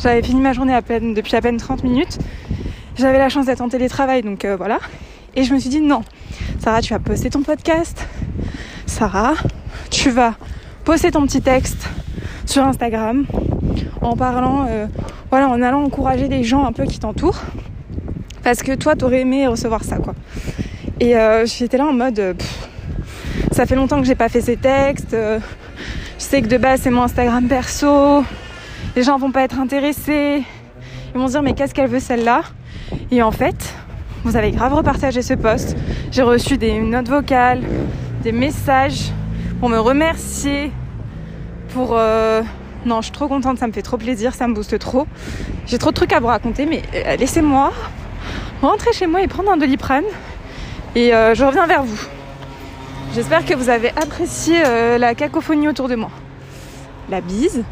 J'avais 0.00 0.22
fini 0.22 0.40
ma 0.40 0.52
journée 0.52 0.74
à 0.74 0.82
peine, 0.82 1.14
depuis 1.14 1.36
à 1.36 1.40
peine 1.40 1.58
30 1.58 1.84
minutes. 1.84 2.18
J'avais 2.96 3.18
la 3.18 3.28
chance 3.28 3.46
d'être 3.46 3.60
en 3.60 3.68
télétravail, 3.68 4.22
donc 4.22 4.44
euh, 4.44 4.56
voilà. 4.56 4.78
Et 5.36 5.44
je 5.44 5.54
me 5.54 5.60
suis 5.60 5.70
dit 5.70 5.80
non, 5.80 6.02
Sarah, 6.58 6.82
tu 6.82 6.92
vas 6.92 6.98
poster 6.98 7.30
ton 7.30 7.42
podcast. 7.42 8.04
Sarah, 8.86 9.34
tu 9.90 10.10
vas 10.10 10.34
poster 10.84 11.12
ton 11.12 11.22
petit 11.22 11.40
texte 11.40 11.88
sur 12.50 12.64
Instagram 12.64 13.26
en 14.00 14.16
parlant, 14.16 14.66
euh, 14.68 14.86
voilà, 15.30 15.48
en 15.48 15.62
allant 15.62 15.84
encourager 15.84 16.28
les 16.28 16.42
gens 16.42 16.64
un 16.64 16.72
peu 16.72 16.84
qui 16.84 16.98
t'entourent. 16.98 17.40
Parce 18.42 18.62
que 18.62 18.74
toi, 18.74 18.96
t'aurais 18.96 19.20
aimé 19.20 19.46
recevoir 19.46 19.84
ça, 19.84 19.98
quoi. 19.98 20.14
Et 20.98 21.16
euh, 21.16 21.46
j'étais 21.46 21.76
là 21.76 21.86
en 21.86 21.92
mode, 21.92 22.18
euh, 22.18 22.34
ça 23.52 23.66
fait 23.66 23.76
longtemps 23.76 24.00
que 24.00 24.06
j'ai 24.06 24.14
pas 24.14 24.28
fait 24.28 24.40
ces 24.40 24.56
textes. 24.56 25.12
je 25.14 25.40
sais 26.18 26.42
que 26.42 26.48
de 26.48 26.56
base, 26.56 26.80
c'est 26.82 26.90
mon 26.90 27.02
Instagram 27.02 27.46
perso. 27.46 28.24
Les 28.96 29.02
gens 29.02 29.16
vont 29.16 29.30
pas 29.30 29.42
être 29.42 29.58
intéressés. 29.58 30.42
Ils 31.14 31.20
vont 31.20 31.26
se 31.28 31.32
dire, 31.32 31.42
mais 31.42 31.54
qu'est-ce 31.54 31.74
qu'elle 31.74 31.90
veut 31.90 32.00
celle-là? 32.00 32.42
Et 33.10 33.22
en 33.22 33.30
fait, 33.30 33.74
vous 34.24 34.36
avez 34.36 34.50
grave 34.50 34.74
repartagé 34.74 35.22
ce 35.22 35.34
post. 35.34 35.76
J'ai 36.10 36.22
reçu 36.22 36.56
des 36.56 36.80
notes 36.80 37.08
vocales, 37.08 37.62
des 38.22 38.32
messages 38.32 39.12
pour 39.60 39.68
me 39.68 39.78
remercier, 39.78 40.72
pour... 41.72 41.96
euh, 41.96 42.42
Non, 42.86 43.00
je 43.00 43.06
suis 43.06 43.12
trop 43.12 43.28
contente, 43.28 43.58
ça 43.58 43.66
me 43.66 43.72
fait 43.72 43.82
trop 43.82 43.96
plaisir, 43.96 44.34
ça 44.34 44.46
me 44.48 44.54
booste 44.54 44.78
trop. 44.78 45.06
J'ai 45.66 45.78
trop 45.78 45.90
de 45.90 45.96
trucs 45.96 46.12
à 46.12 46.20
vous 46.20 46.26
raconter, 46.28 46.66
mais 46.66 46.82
euh, 46.94 47.16
laissez-moi 47.16 47.72
rentrer 48.62 48.92
chez 48.92 49.06
moi 49.06 49.22
et 49.22 49.28
prendre 49.28 49.50
un 49.50 49.56
doliprane. 49.56 50.04
Et 50.94 51.14
euh, 51.14 51.34
je 51.34 51.44
reviens 51.44 51.66
vers 51.66 51.82
vous. 51.82 52.00
J'espère 53.14 53.44
que 53.44 53.54
vous 53.54 53.68
avez 53.68 53.90
apprécié 53.90 54.62
la 54.98 55.16
cacophonie 55.16 55.66
autour 55.66 55.88
de 55.88 55.96
moi. 55.96 56.10
La 57.08 57.20
bise. 57.20 57.64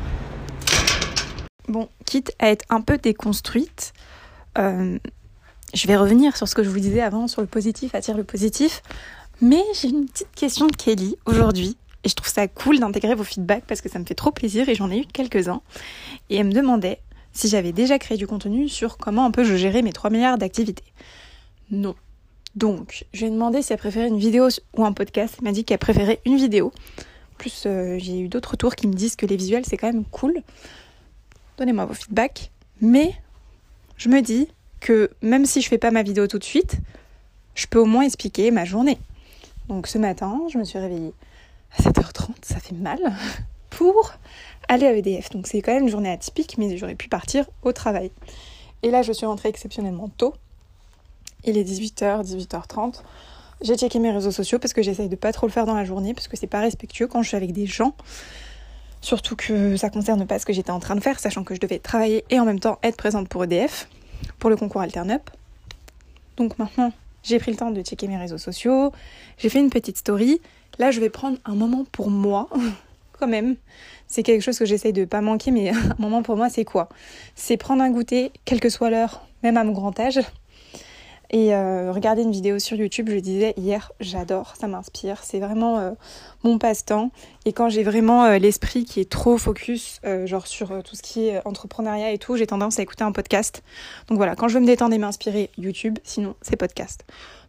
Bon, 1.68 1.88
quitte 2.06 2.32
à 2.40 2.50
être 2.50 2.64
un 2.70 2.80
peu 2.80 2.98
déconstruite, 2.98 3.92
je 4.56 5.86
vais 5.86 5.96
revenir 5.96 6.36
sur 6.36 6.48
ce 6.48 6.56
que 6.56 6.64
je 6.64 6.70
vous 6.70 6.80
disais 6.80 7.02
avant 7.02 7.28
sur 7.28 7.40
le 7.40 7.46
positif 7.46 7.94
attire 7.94 8.16
le 8.16 8.24
positif. 8.24 8.82
Mais 9.40 9.62
j'ai 9.80 9.90
une 9.90 10.06
petite 10.06 10.34
question 10.34 10.66
de 10.66 10.74
Kelly 10.74 11.16
aujourd'hui 11.24 11.76
Et 12.04 12.08
je 12.08 12.14
trouve 12.14 12.28
ça 12.28 12.46
cool 12.46 12.78
d'intégrer 12.78 13.14
vos 13.14 13.24
feedbacks 13.24 13.64
parce 13.66 13.80
que 13.80 13.88
ça 13.88 13.98
me 13.98 14.04
fait 14.04 14.14
trop 14.14 14.30
plaisir 14.30 14.68
et 14.68 14.74
j'en 14.74 14.90
ai 14.90 14.98
eu 14.98 15.06
quelques-uns. 15.06 15.62
Et 16.30 16.36
elle 16.36 16.46
me 16.46 16.52
demandait 16.52 17.00
si 17.32 17.48
j'avais 17.48 17.72
déjà 17.72 17.98
créé 17.98 18.16
du 18.16 18.26
contenu 18.26 18.68
sur 18.68 18.98
comment 18.98 19.24
un 19.24 19.30
peu 19.30 19.44
je 19.44 19.56
gérais 19.56 19.82
mes 19.82 19.92
3 19.92 20.10
milliards 20.10 20.38
d'activités. 20.38 20.84
Non. 21.70 21.94
Donc, 22.54 23.04
je 23.12 23.20
lui 23.20 23.26
ai 23.26 23.30
demandé 23.30 23.62
si 23.62 23.72
elle 23.72 23.78
préférait 23.78 24.08
une 24.08 24.18
vidéo 24.18 24.48
ou 24.76 24.84
un 24.84 24.92
podcast. 24.92 25.36
Elle 25.38 25.44
m'a 25.44 25.52
dit 25.52 25.64
qu'elle 25.64 25.78
préférait 25.78 26.20
une 26.24 26.36
vidéo. 26.36 26.72
Plus, 27.36 27.64
euh, 27.66 27.98
j'ai 27.98 28.18
eu 28.20 28.28
d'autres 28.28 28.52
retours 28.52 28.74
qui 28.74 28.88
me 28.88 28.94
disent 28.94 29.16
que 29.16 29.26
les 29.26 29.36
visuels, 29.36 29.64
c'est 29.66 29.76
quand 29.76 29.92
même 29.92 30.04
cool. 30.04 30.42
Donnez-moi 31.58 31.84
vos 31.84 31.94
feedbacks. 31.94 32.50
Mais 32.80 33.14
je 33.96 34.08
me 34.08 34.22
dis 34.22 34.48
que 34.80 35.10
même 35.22 35.44
si 35.46 35.60
je 35.60 35.68
fais 35.68 35.78
pas 35.78 35.90
ma 35.90 36.02
vidéo 36.02 36.26
tout 36.26 36.38
de 36.38 36.44
suite, 36.44 36.78
je 37.54 37.66
peux 37.66 37.78
au 37.78 37.84
moins 37.84 38.02
expliquer 38.02 38.50
ma 38.50 38.64
journée. 38.64 38.98
Donc 39.68 39.86
ce 39.86 39.98
matin, 39.98 40.40
je 40.50 40.58
me 40.58 40.64
suis 40.64 40.78
réveillée 40.78 41.12
à 41.76 41.82
7h30, 41.82 42.30
ça 42.42 42.60
fait 42.60 42.74
mal, 42.74 42.98
pour 43.70 44.12
aller 44.68 44.86
à 44.86 44.92
EDF. 44.94 45.30
Donc 45.30 45.46
c'est 45.46 45.60
quand 45.62 45.72
même 45.72 45.84
une 45.84 45.90
journée 45.90 46.10
atypique, 46.10 46.56
mais 46.58 46.76
j'aurais 46.76 46.94
pu 46.94 47.08
partir 47.08 47.46
au 47.62 47.72
travail. 47.72 48.10
Et 48.82 48.90
là, 48.90 49.02
je 49.02 49.12
suis 49.12 49.26
rentrée 49.26 49.48
exceptionnellement 49.48 50.08
tôt. 50.08 50.34
Il 51.44 51.56
est 51.56 51.64
18h, 51.64 52.24
18h30. 52.24 53.02
J'ai 53.60 53.76
checké 53.76 53.98
mes 53.98 54.12
réseaux 54.12 54.30
sociaux 54.30 54.58
parce 54.58 54.72
que 54.72 54.82
j'essaye 54.82 55.08
de 55.08 55.16
pas 55.16 55.32
trop 55.32 55.46
le 55.46 55.52
faire 55.52 55.66
dans 55.66 55.74
la 55.74 55.84
journée 55.84 56.14
parce 56.14 56.28
que 56.28 56.36
c'est 56.36 56.46
pas 56.46 56.60
respectueux 56.60 57.08
quand 57.08 57.22
je 57.22 57.28
suis 57.28 57.36
avec 57.36 57.52
des 57.52 57.66
gens. 57.66 57.94
Surtout 59.00 59.36
que 59.36 59.76
ça 59.76 59.90
concerne 59.90 60.26
pas 60.26 60.38
ce 60.38 60.46
que 60.46 60.52
j'étais 60.52 60.70
en 60.70 60.80
train 60.80 60.94
de 60.94 61.00
faire, 61.00 61.18
sachant 61.18 61.44
que 61.44 61.54
je 61.54 61.60
devais 61.60 61.78
travailler 61.78 62.24
et 62.30 62.38
en 62.38 62.44
même 62.44 62.60
temps 62.60 62.78
être 62.82 62.96
présente 62.96 63.28
pour 63.28 63.44
EDF, 63.44 63.88
pour 64.38 64.50
le 64.50 64.56
concours 64.56 64.80
Alternup. 64.80 65.30
Donc 66.36 66.58
maintenant, 66.58 66.92
j'ai 67.28 67.38
pris 67.38 67.50
le 67.50 67.56
temps 67.58 67.70
de 67.70 67.82
checker 67.82 68.08
mes 68.08 68.16
réseaux 68.16 68.38
sociaux, 68.38 68.92
j'ai 69.36 69.48
fait 69.48 69.60
une 69.60 69.70
petite 69.70 69.98
story. 69.98 70.40
Là, 70.78 70.90
je 70.90 71.00
vais 71.00 71.10
prendre 71.10 71.38
un 71.44 71.54
moment 71.54 71.84
pour 71.92 72.10
moi, 72.10 72.48
quand 73.12 73.28
même. 73.28 73.56
C'est 74.06 74.22
quelque 74.22 74.40
chose 74.42 74.58
que 74.58 74.64
j'essaye 74.64 74.94
de 74.94 75.04
pas 75.04 75.20
manquer, 75.20 75.50
mais 75.50 75.68
un 75.70 75.96
moment 75.98 76.22
pour 76.22 76.36
moi, 76.36 76.48
c'est 76.48 76.64
quoi? 76.64 76.88
C'est 77.34 77.56
prendre 77.56 77.82
un 77.82 77.90
goûter, 77.90 78.32
quelle 78.46 78.60
que 78.60 78.70
soit 78.70 78.88
l'heure, 78.88 79.26
même 79.42 79.56
à 79.58 79.64
mon 79.64 79.72
grand 79.72 79.98
âge, 80.00 80.20
et 81.30 81.54
euh, 81.54 81.92
regarder 81.92 82.22
une 82.22 82.32
vidéo 82.32 82.58
sur 82.58 82.76
YouTube, 82.76 83.10
je 83.10 83.18
disais 83.18 83.52
hier, 83.58 83.92
j'adore, 84.00 84.54
ça 84.58 84.66
m'inspire, 84.66 85.22
c'est 85.22 85.40
vraiment 85.40 85.78
euh, 85.78 85.90
mon 86.42 86.58
passe-temps. 86.58 87.10
Et 87.44 87.52
quand 87.52 87.68
j'ai 87.68 87.82
vraiment 87.82 88.24
euh, 88.24 88.38
l'esprit 88.38 88.86
qui 88.86 89.00
est 89.00 89.10
trop 89.10 89.36
focus, 89.36 90.00
genre 90.24 90.46
sur 90.46 90.82
tout 90.82 90.96
ce 90.96 91.02
qui 91.02 91.28
est 91.28 91.46
entrepreneuriat 91.46 92.12
et 92.12 92.18
tout, 92.18 92.36
j'ai 92.36 92.46
tendance 92.46 92.78
à 92.78 92.82
écouter 92.82 93.04
un 93.04 93.12
podcast. 93.12 93.62
Donc 94.08 94.16
voilà, 94.16 94.36
quand 94.36 94.48
je 94.48 94.54
veux 94.54 94.60
me 94.60 94.66
détendre 94.66 94.94
et 94.94 94.98
m'inspirer, 94.98 95.50
YouTube, 95.58 95.98
sinon 96.02 96.34
c'est 96.40 96.56
podcast. 96.56 97.04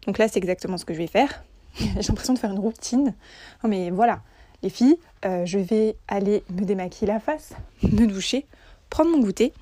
Donc 0.06 0.18
là, 0.18 0.28
c'est 0.28 0.38
exactement 0.38 0.76
ce 0.76 0.84
que 0.84 0.92
je 0.92 0.98
vais 0.98 1.06
faire. 1.06 1.42
j'ai 1.78 1.86
l'impression 2.08 2.34
de 2.34 2.38
faire 2.38 2.50
une 2.50 2.58
routine. 2.58 3.14
Non 3.64 3.70
mais 3.70 3.90
voilà, 3.90 4.20
les 4.62 4.70
filles, 4.70 4.98
je 5.24 5.58
vais 5.58 5.96
aller 6.06 6.42
me 6.50 6.66
démaquiller 6.66 7.10
la 7.10 7.20
face, 7.20 7.54
me 7.82 8.06
doucher, 8.06 8.46
prendre 8.90 9.10
mon 9.10 9.20
goûter. 9.20 9.54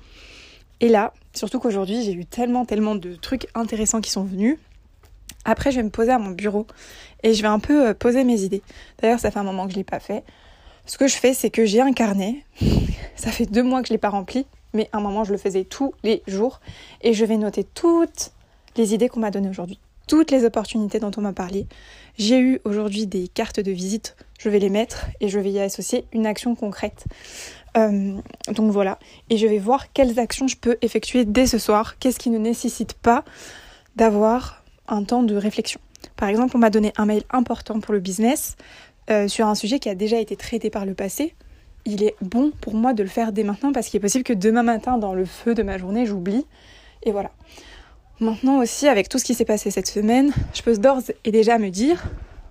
Et 0.81 0.89
là, 0.89 1.13
surtout 1.33 1.59
qu'aujourd'hui, 1.59 2.03
j'ai 2.03 2.13
eu 2.13 2.25
tellement, 2.25 2.65
tellement 2.65 2.95
de 2.95 3.15
trucs 3.15 3.47
intéressants 3.55 4.01
qui 4.01 4.11
sont 4.11 4.23
venus. 4.23 4.57
Après, 5.45 5.71
je 5.71 5.77
vais 5.77 5.83
me 5.83 5.89
poser 5.89 6.11
à 6.11 6.19
mon 6.19 6.31
bureau 6.31 6.67
et 7.23 7.33
je 7.33 7.41
vais 7.41 7.47
un 7.47 7.59
peu 7.59 7.87
euh, 7.87 7.93
poser 7.93 8.23
mes 8.23 8.41
idées. 8.41 8.61
D'ailleurs, 9.01 9.19
ça 9.19 9.31
fait 9.31 9.39
un 9.39 9.43
moment 9.43 9.65
que 9.65 9.71
je 9.71 9.75
ne 9.75 9.79
l'ai 9.79 9.85
pas 9.85 9.99
fait. 9.99 10.23
Ce 10.85 10.97
que 10.97 11.07
je 11.07 11.15
fais, 11.15 11.33
c'est 11.33 11.49
que 11.49 11.65
j'ai 11.65 11.81
un 11.81 11.93
carnet. 11.93 12.43
ça 13.15 13.31
fait 13.31 13.45
deux 13.45 13.63
mois 13.63 13.81
que 13.81 13.87
je 13.87 13.93
ne 13.93 13.95
l'ai 13.95 13.99
pas 13.99 14.09
rempli, 14.09 14.45
mais 14.73 14.89
à 14.91 14.97
un 14.97 15.01
moment, 15.01 15.23
je 15.23 15.31
le 15.31 15.37
faisais 15.37 15.63
tous 15.63 15.93
les 16.03 16.23
jours. 16.27 16.61
Et 17.01 17.13
je 17.13 17.25
vais 17.25 17.37
noter 17.37 17.63
toutes 17.63 18.31
les 18.75 18.93
idées 18.93 19.09
qu'on 19.09 19.19
m'a 19.19 19.31
données 19.31 19.49
aujourd'hui, 19.49 19.79
toutes 20.07 20.31
les 20.31 20.45
opportunités 20.45 20.99
dont 20.99 21.11
on 21.17 21.21
m'a 21.21 21.33
parlé. 21.33 21.67
J'ai 22.17 22.39
eu 22.39 22.59
aujourd'hui 22.63 23.07
des 23.07 23.27
cartes 23.27 23.59
de 23.59 23.71
visite, 23.71 24.15
je 24.39 24.49
vais 24.49 24.59
les 24.59 24.69
mettre 24.69 25.05
et 25.19 25.29
je 25.29 25.39
vais 25.39 25.51
y 25.51 25.59
associer 25.59 26.05
une 26.13 26.25
action 26.25 26.55
concrète. 26.55 27.05
Euh, 27.77 28.19
donc 28.51 28.71
voilà, 28.71 28.97
et 29.29 29.37
je 29.37 29.45
vais 29.45 29.59
voir 29.59 29.91
quelles 29.93 30.19
actions 30.19 30.47
je 30.47 30.57
peux 30.57 30.77
effectuer 30.81 31.25
dès 31.25 31.45
ce 31.45 31.57
soir, 31.57 31.99
qu'est-ce 31.99 32.19
qui 32.19 32.29
ne 32.29 32.39
nécessite 32.39 32.93
pas 32.93 33.23
d'avoir 33.95 34.63
un 34.87 35.03
temps 35.03 35.23
de 35.23 35.35
réflexion. 35.35 35.79
Par 36.15 36.29
exemple, 36.29 36.55
on 36.55 36.59
m'a 36.59 36.69
donné 36.69 36.93
un 36.97 37.05
mail 37.05 37.23
important 37.29 37.79
pour 37.79 37.93
le 37.93 37.99
business 37.99 38.55
euh, 39.09 39.27
sur 39.27 39.47
un 39.47 39.55
sujet 39.55 39.79
qui 39.79 39.89
a 39.89 39.95
déjà 39.95 40.19
été 40.19 40.35
traité 40.35 40.69
par 40.69 40.85
le 40.85 40.93
passé. 40.93 41.35
Il 41.85 42.03
est 42.03 42.15
bon 42.21 42.51
pour 42.61 42.73
moi 42.73 42.93
de 42.93 43.03
le 43.03 43.09
faire 43.09 43.31
dès 43.31 43.43
maintenant 43.43 43.71
parce 43.71 43.87
qu'il 43.87 43.97
est 43.97 44.01
possible 44.01 44.23
que 44.23 44.33
demain 44.33 44.63
matin, 44.63 44.97
dans 44.97 45.13
le 45.13 45.25
feu 45.25 45.53
de 45.53 45.63
ma 45.63 45.77
journée, 45.77 46.05
j'oublie. 46.05 46.45
Et 47.03 47.11
voilà. 47.11 47.31
Maintenant 48.19 48.59
aussi, 48.59 48.87
avec 48.87 49.07
tout 49.07 49.17
ce 49.17 49.23
qui 49.23 49.33
s'est 49.33 49.45
passé 49.45 49.71
cette 49.71 49.87
semaine, 49.87 50.33
je 50.53 50.61
peux 50.61 50.77
d'ores 50.77 51.11
et 51.23 51.31
déjà 51.31 51.57
me 51.57 51.69
dire, 51.69 52.03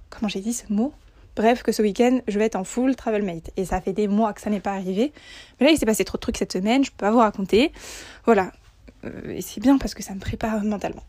comment 0.09 0.29
j'ai 0.29 0.41
dit 0.41 0.55
ce 0.55 0.65
mot? 0.73 0.93
Bref, 1.39 1.63
que 1.63 1.71
ce 1.71 1.83
week-end, 1.83 2.19
je 2.27 2.37
vais 2.37 2.47
être 2.47 2.57
en 2.57 2.65
full 2.65 2.97
travel 2.97 3.23
mate. 3.23 3.53
Et 3.57 3.65
ça 3.65 3.81
fait 3.81 3.93
des 3.93 4.09
mois 4.09 4.33
que 4.33 4.41
ça 4.41 4.51
n'est 4.51 4.59
pas 4.59 4.73
arrivé. 4.73 5.13
Mais 5.61 5.67
là, 5.67 5.73
il 5.73 5.79
s'est 5.79 5.87
passé 5.87 6.05
trop 6.05 6.19
de 6.19 6.21
trucs 6.21 6.37
cette 6.37 6.53
semaine, 6.53 6.85
je 6.85 6.91
peux 6.91 6.97
pas 6.97 7.13
vous 7.13 7.19
raconter. 7.19 7.71
Voilà. 8.25 8.51
Euh, 9.05 9.37
et 9.37 9.41
c'est 9.41 9.61
bien 9.61 9.79
parce 9.79 9.95
que 9.95 10.03
ça 10.03 10.15
me 10.15 10.19
prépare 10.19 10.65
mentalement. 10.65 11.05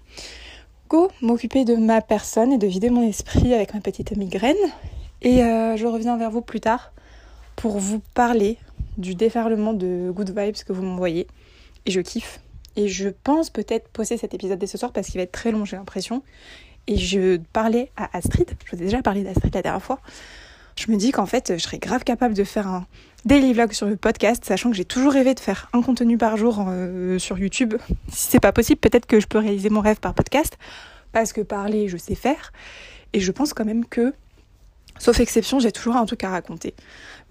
Go, 0.87 1.09
m'occuper 1.23 1.65
de 1.65 1.75
ma 1.75 2.01
personne 2.01 2.53
et 2.53 2.59
de 2.59 2.67
vider 2.67 2.91
mon 2.91 3.01
esprit 3.01 3.55
avec 3.55 3.73
ma 3.73 3.79
petite 3.79 4.15
migraine. 4.15 4.55
Et 5.23 5.43
euh, 5.43 5.75
je 5.77 5.87
reviens 5.87 6.15
vers 6.15 6.29
vous 6.29 6.41
plus 6.41 6.59
tard 6.59 6.93
pour 7.55 7.79
vous 7.79 7.99
parler 8.13 8.59
du 8.99 9.15
déferlement 9.15 9.73
de 9.73 10.11
good 10.11 10.29
vibes 10.29 10.57
que 10.63 10.73
vous 10.73 10.83
m'envoyez. 10.83 11.25
Et 11.87 11.91
je 11.91 12.01
kiffe. 12.01 12.39
Et 12.75 12.87
je 12.87 13.09
pense 13.09 13.49
peut-être 13.49 13.87
poser 13.87 14.17
cet 14.17 14.35
épisode 14.35 14.59
dès 14.59 14.67
ce 14.67 14.77
soir 14.77 14.91
parce 14.93 15.07
qu'il 15.07 15.17
va 15.17 15.23
être 15.23 15.31
très 15.31 15.51
long, 15.51 15.65
j'ai 15.65 15.75
l'impression 15.75 16.21
et 16.89 16.97
je 16.97 17.37
parlais 17.53 17.91
à 17.95 18.17
Astrid, 18.17 18.49
je 18.65 18.75
vous 18.75 18.81
ai 18.81 18.85
déjà 18.85 19.03
parlé 19.03 19.23
d'Astrid 19.23 19.53
la 19.53 19.61
dernière 19.61 19.81
fois, 19.81 19.99
je 20.75 20.91
me 20.91 20.97
dis 20.97 21.11
qu'en 21.11 21.27
fait, 21.27 21.53
je 21.53 21.61
serais 21.61 21.77
grave 21.77 22.03
capable 22.03 22.33
de 22.33 22.43
faire 22.43 22.67
un 22.67 22.87
daily 23.25 23.53
vlog 23.53 23.73
sur 23.73 23.85
le 23.85 23.95
podcast, 23.95 24.43
sachant 24.43 24.71
que 24.71 24.75
j'ai 24.75 24.85
toujours 24.85 25.13
rêvé 25.13 25.35
de 25.35 25.39
faire 25.39 25.69
un 25.73 25.83
contenu 25.83 26.17
par 26.17 26.35
jour 26.35 26.65
euh, 26.67 27.19
sur 27.19 27.37
YouTube. 27.37 27.75
Si 28.11 28.31
c'est 28.31 28.39
pas 28.39 28.51
possible, 28.51 28.79
peut-être 28.79 29.05
que 29.05 29.19
je 29.19 29.27
peux 29.27 29.37
réaliser 29.37 29.69
mon 29.69 29.81
rêve 29.81 29.99
par 29.99 30.15
podcast, 30.15 30.57
parce 31.11 31.31
que 31.31 31.41
parler, 31.41 31.87
je 31.89 31.97
sais 31.97 32.15
faire. 32.15 32.51
Et 33.13 33.19
je 33.19 33.31
pense 33.31 33.53
quand 33.53 33.65
même 33.65 33.85
que, 33.85 34.15
sauf 34.97 35.19
exception, 35.19 35.59
j'ai 35.59 35.71
toujours 35.71 35.95
un 35.95 36.05
truc 36.07 36.23
à 36.23 36.29
raconter. 36.29 36.73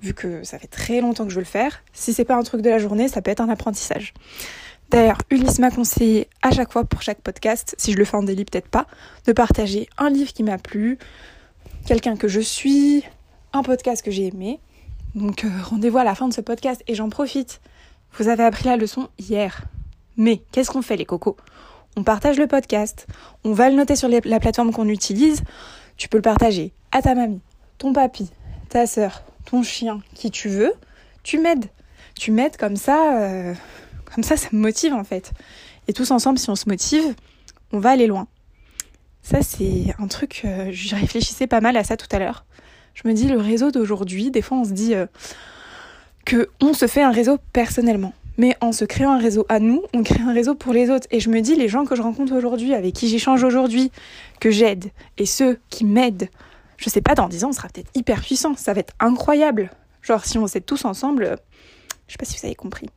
Vu 0.03 0.15
que 0.15 0.45
ça 0.45 0.61
fait 0.61 0.69
très 0.69 1.01
longtemps 1.01 1.25
que 1.25 1.31
je 1.31 1.37
veux 1.37 1.43
le 1.43 1.47
faire, 1.47 1.83
si 1.93 2.13
c'est 2.13 2.25
pas 2.25 2.37
un 2.37 2.45
truc 2.45 2.61
de 2.61 2.71
la 2.71 2.79
journée, 2.79 3.09
ça 3.09 3.23
peut 3.23 3.33
être 3.33 3.41
un 3.41 3.49
apprentissage. 3.49 4.15
D'ailleurs, 4.91 5.19
Ulysse 5.31 5.59
m'a 5.59 5.71
conseillé 5.71 6.29
à 6.41 6.51
chaque 6.51 6.73
fois 6.73 6.85
pour 6.85 7.03
chaque 7.03 7.21
podcast, 7.21 7.75
si 7.77 7.93
je 7.93 7.99
le 7.99 8.07
fais 8.07 8.17
en 8.17 8.23
délit 8.23 8.47
peut-être 8.47 8.69
pas, 8.69 8.87
de 9.27 9.33
partager 9.33 9.87
un 9.99 10.09
livre 10.09 10.33
qui 10.33 10.43
m'a 10.43 10.57
plu, 10.57 10.99
quelqu'un 11.87 12.17
que 12.17 12.27
je 12.27 12.41
suis, 12.41 13.05
un 13.53 13.63
podcast 13.63 14.03
que 14.03 14.11
j'ai 14.11 14.27
aimé. 14.27 14.61
Donc 15.15 15.45
euh, 15.45 15.49
rendez-vous 15.65 15.99
à 15.99 16.05
la 16.05 16.15
fin 16.15 16.27
de 16.27 16.33
ce 16.33 16.41
podcast 16.41 16.83
et 16.87 16.95
j'en 16.95 17.11
profite. 17.11 17.61
Vous 18.15 18.29
avez 18.29 18.45
appris 18.45 18.65
la 18.65 18.79
leçon 18.79 19.09
hier. 19.19 19.65
Mais 20.17 20.41
qu'est-ce 20.53 20.71
qu'on 20.71 20.83
fait 20.83 20.97
les 20.97 21.05
cocos? 21.05 21.37
On 21.97 22.03
partage 22.03 22.39
le 22.39 22.47
podcast, 22.47 23.07
on 23.45 23.53
va 23.53 23.69
le 23.69 23.77
noter 23.77 23.95
sur 23.95 24.09
la 24.09 24.41
plateforme 24.41 24.73
qu'on 24.73 24.89
utilise, 24.89 25.43
tu 25.97 26.09
peux 26.09 26.19
le 26.19 26.23
partager 26.23 26.73
à 26.93 27.03
ta 27.03 27.15
mamie, 27.15 27.41
ton 27.77 27.93
papy, 27.93 28.31
ta 28.69 28.87
soeur, 28.87 29.23
ton 29.45 29.63
chien, 29.63 30.01
qui 30.15 30.31
tu 30.31 30.49
veux, 30.49 30.73
tu 31.25 31.39
m'aides. 31.39 31.67
Tu 32.15 32.31
m'aides 32.31 32.57
comme 32.57 32.77
ça... 32.77 33.21
Euh 33.21 33.55
comme 34.15 34.25
ça, 34.25 34.37
ça 34.37 34.49
me 34.53 34.59
motive 34.59 34.95
en 34.95 35.05
fait. 35.05 35.33
Et 35.87 35.93
tous 35.93 36.11
ensemble, 36.11 36.39
si 36.39 36.51
on 36.51 36.57
se 36.57 36.69
motive, 36.69 37.15
on 37.73 37.79
va 37.79 37.91
aller 37.91 38.07
loin. 38.07 38.27
Ça, 39.23 39.43
c'est 39.43 39.95
un 39.99 40.07
truc, 40.07 40.43
euh, 40.45 40.71
je 40.73 40.95
réfléchissais 40.95 41.47
pas 41.47 41.61
mal 41.61 41.77
à 41.77 41.85
ça 41.85 41.97
tout 41.97 42.07
à 42.13 42.19
l'heure. 42.19 42.45
Je 42.95 43.07
me 43.07 43.13
dis, 43.13 43.29
le 43.29 43.39
réseau 43.39 43.71
d'aujourd'hui, 43.71 44.31
des 44.31 44.43
fois 44.43 44.59
on 44.59 44.65
se 44.65 44.73
dit 44.73 44.95
euh, 44.95 45.07
que 46.25 46.49
se 46.75 46.87
fait 46.87 47.03
un 47.03 47.13
réseau 47.13 47.39
personnellement. 47.53 48.13
Mais 48.39 48.55
en 48.61 48.71
se 48.71 48.85
créant 48.85 49.13
un 49.13 49.19
réseau 49.19 49.47
à 49.49 49.59
nous, 49.59 49.83
on 49.93 50.05
crée 50.05 50.23
un 50.23 50.33
réseau 50.33 50.55
pour 50.55 50.73
les 50.73 50.91
autres. 50.91 51.09
Et 51.11 51.19
je 51.19 51.29
me 51.29 51.41
dis, 51.41 51.57
les 51.57 51.69
gens 51.69 51.85
que 51.85 51.97
je 51.97 52.03
rencontre 52.03 52.33
aujourd'hui, 52.35 52.73
avec 52.73 52.95
qui 52.95 53.09
j'échange 53.09 53.43
aujourd'hui, 53.43 53.91
que 54.39 54.51
j'aide, 54.51 54.93
et 55.17 55.27
ceux 55.27 55.59
qui 55.71 55.85
m'aident, 55.85 56.29
je 56.77 56.89
sais 56.89 57.01
pas, 57.01 57.17
dans 57.17 57.29
10 57.29 57.45
ans, 57.45 57.49
on 57.49 57.53
sera 57.53 57.69
peut-être 57.69 57.91
hyper 57.97 58.21
puissant. 58.21 58.55
Ça 58.55 58.75
va 58.75 58.81
être 58.81 58.95
incroyable. 59.01 59.71
Genre, 60.03 60.25
si 60.25 60.39
on 60.39 60.47
s'aide 60.47 60.65
tous 60.65 60.85
ensemble, 60.85 61.25
euh, 61.25 61.37
je 62.07 62.13
sais 62.13 62.19
pas 62.19 62.25
si 62.25 62.39
vous 62.39 62.47
avez 62.47 62.55
compris. 62.55 62.89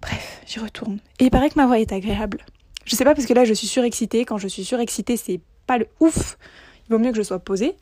Bref, 0.00 0.42
j'y 0.46 0.58
retourne. 0.58 0.98
Et 1.18 1.24
il 1.24 1.30
paraît 1.30 1.50
que 1.50 1.56
ma 1.56 1.66
voix 1.66 1.78
est 1.78 1.92
agréable. 1.92 2.44
Je 2.84 2.94
sais 2.94 3.04
pas 3.04 3.14
parce 3.14 3.26
que 3.26 3.34
là 3.34 3.44
je 3.44 3.54
suis 3.54 3.66
surexcitée. 3.66 4.24
Quand 4.24 4.38
je 4.38 4.48
suis 4.48 4.64
surexcitée, 4.64 5.16
c'est 5.16 5.40
pas 5.66 5.78
le 5.78 5.88
ouf. 6.00 6.38
Il 6.86 6.92
vaut 6.92 6.98
mieux 6.98 7.10
que 7.10 7.16
je 7.16 7.22
sois 7.22 7.38
posée. 7.38 7.76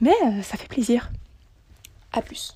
Mais 0.00 0.14
euh, 0.24 0.42
ça 0.42 0.56
fait 0.56 0.68
plaisir. 0.68 1.10
A 2.12 2.22
plus. 2.22 2.54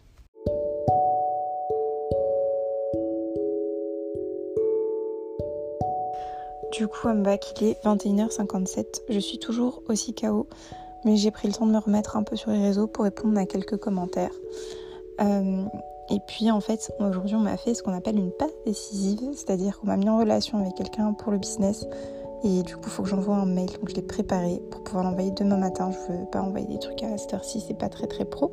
Du 6.73 6.89
coup, 6.89 7.09
I'm 7.09 7.23
back, 7.23 7.61
il 7.61 7.69
est 7.69 7.85
21h57. 7.85 9.03
Je 9.11 9.19
suis 9.19 9.39
toujours 9.39 9.83
aussi 9.89 10.15
KO, 10.15 10.49
mais 11.05 11.17
j'ai 11.17 11.31
pris 11.31 11.47
le 11.47 11.53
temps 11.53 11.67
de 11.67 11.73
me 11.73 11.79
remettre 11.79 12.17
un 12.17 12.23
peu 12.23 12.35
sur 12.35 12.51
les 12.51 12.63
réseaux 12.63 12.87
pour 12.87 13.05
répondre 13.05 13.39
à 13.39 13.45
quelques 13.45 13.77
commentaires. 13.77 14.33
Euh, 15.21 15.65
et 16.11 16.21
puis 16.27 16.51
en 16.51 16.61
fait, 16.61 16.93
aujourd'hui, 16.99 17.37
on 17.37 17.41
m'a 17.41 17.57
fait 17.57 17.75
ce 17.75 17.83
qu'on 17.83 17.95
appelle 17.95 18.17
une 18.17 18.33
passe 18.33 18.51
décisive, 18.67 19.33
c'est-à-dire 19.35 19.79
qu'on 19.79 19.87
m'a 19.87 19.97
mis 19.97 20.09
en 20.09 20.19
relation 20.19 20.59
avec 20.59 20.75
quelqu'un 20.75 21.13
pour 21.13 21.33
le 21.33 21.39
business 21.39 21.87
Et 22.45 22.63
du 22.63 22.77
coup, 22.77 22.83
il 22.87 22.91
faut 22.91 23.03
que 23.03 23.09
j'envoie 23.09 23.37
un 23.37 23.47
mail. 23.47 23.71
Donc, 23.79 23.89
je 23.89 23.95
l'ai 23.95 24.03
préparé 24.03 24.61
pour 24.71 24.83
pouvoir 24.83 25.05
l'envoyer 25.05 25.31
demain 25.31 25.57
matin. 25.57 25.91
Je 25.93 26.13
veux 26.13 26.27
pas 26.27 26.43
envoyer 26.43 26.67
des 26.67 26.79
trucs 26.79 27.03
à 27.03 27.17
cette 27.17 27.35
heure-ci, 27.35 27.61
c'est 27.67 27.79
pas 27.79 27.89
très 27.89 28.07
très 28.07 28.25
pro. 28.25 28.53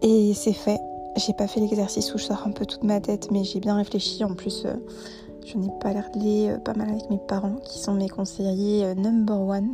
Et 0.00 0.32
c'est 0.34 0.52
fait. 0.52 0.80
J'ai 1.16 1.34
pas 1.34 1.46
fait 1.46 1.60
l'exercice 1.60 2.14
où 2.14 2.18
je 2.18 2.24
sors 2.24 2.46
un 2.46 2.52
peu 2.52 2.64
toute 2.64 2.84
ma 2.84 3.00
tête, 3.00 3.30
mais 3.30 3.44
j'ai 3.44 3.60
bien 3.60 3.76
réfléchi. 3.76 4.24
En 4.24 4.34
plus, 4.34 4.64
euh, 4.64 4.72
je 5.44 5.58
n'ai 5.58 5.70
pas 5.80 5.92
l'air 5.92 6.10
de 6.14 6.56
pas 6.58 6.72
mal 6.72 6.88
avec 6.88 7.10
mes 7.10 7.18
parents, 7.18 7.56
qui 7.62 7.78
sont 7.78 7.92
mes 7.92 8.08
conseillers 8.08 8.86
euh, 8.86 8.94
number 8.94 9.38
one. 9.38 9.72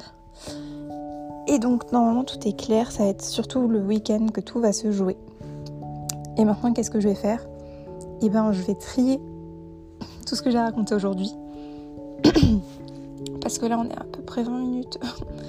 Et 1.46 1.60
donc, 1.60 1.92
normalement, 1.92 2.24
tout 2.24 2.46
est 2.46 2.58
clair. 2.58 2.90
Ça 2.90 3.04
va 3.04 3.10
être 3.10 3.24
surtout 3.24 3.68
le 3.68 3.80
week-end 3.80 4.26
que 4.34 4.40
tout 4.40 4.58
va 4.58 4.72
se 4.72 4.90
jouer. 4.90 5.16
Et 6.38 6.45
maintenant, 6.45 6.73
qu'est-ce 6.73 6.90
que 6.90 7.00
je 7.00 7.09
vais 7.09 7.16
faire? 7.16 7.45
Eh 8.23 8.30
ben, 8.30 8.52
je 8.52 8.62
vais 8.62 8.75
trier 8.75 9.21
tout 10.25 10.37
ce 10.37 10.42
que 10.42 10.50
j'ai 10.50 10.59
raconté 10.59 10.95
aujourd'hui. 10.95 11.33
Parce 13.42 13.59
que 13.59 13.66
là, 13.66 13.78
on 13.78 13.88
est 13.88 13.99
à 13.99 14.04
peu 14.04 14.23
près 14.23 14.45
20 14.45 14.59
minutes 14.59 14.99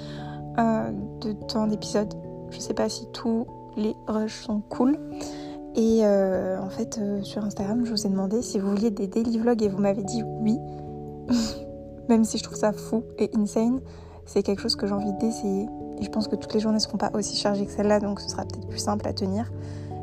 euh, 0.58 0.92
de 1.22 1.34
temps 1.34 1.68
d'épisode. 1.68 2.14
Je 2.50 2.60
sais 2.60 2.74
pas 2.74 2.90
si 2.90 3.06
tous 3.12 3.46
les 3.78 3.96
rushs 4.08 4.42
sont 4.44 4.62
cool. 4.62 4.98
Et 5.76 6.00
euh, 6.04 6.60
en 6.60 6.70
fait, 6.70 6.98
euh, 7.00 7.22
sur 7.22 7.44
Instagram, 7.44 7.86
je 7.86 7.92
vous 7.92 8.08
ai 8.08 8.10
demandé 8.10 8.42
si 8.42 8.58
vous 8.58 8.70
vouliez 8.70 8.90
des 8.90 9.08
daily 9.08 9.38
vlogs 9.38 9.62
et 9.62 9.70
vous 9.70 9.78
m'avez 9.78 10.04
dit 10.04 10.24
oui. 10.24 10.58
Même 12.10 12.26
si 12.26 12.40
je 12.40 12.44
trouve 12.44 12.58
ça 12.58 12.74
fou 12.74 13.04
et 13.20 13.30
insane, 13.36 13.80
c'est 14.26 14.42
quelque 14.42 14.62
chose 14.62 14.76
que 14.76 14.88
j'ai 14.88 14.94
envie 14.94 15.14
d'essayer. 15.14 15.68
Et 16.00 16.04
je 16.04 16.10
pense 16.10 16.28
que 16.28 16.36
toutes 16.36 16.54
les 16.56 16.60
journées 16.60 16.78
ne 16.78 16.82
seront 16.82 16.98
pas 16.98 17.12
aussi 17.14 17.36
chargées 17.36 17.68
que 17.68 17.72
celle-là, 17.72 18.00
donc 18.00 18.20
ce 18.20 18.30
sera 18.30 18.44
peut-être 18.44 18.68
plus 18.68 18.80
simple 18.80 19.08
à 19.08 19.14
tenir. 19.14 19.52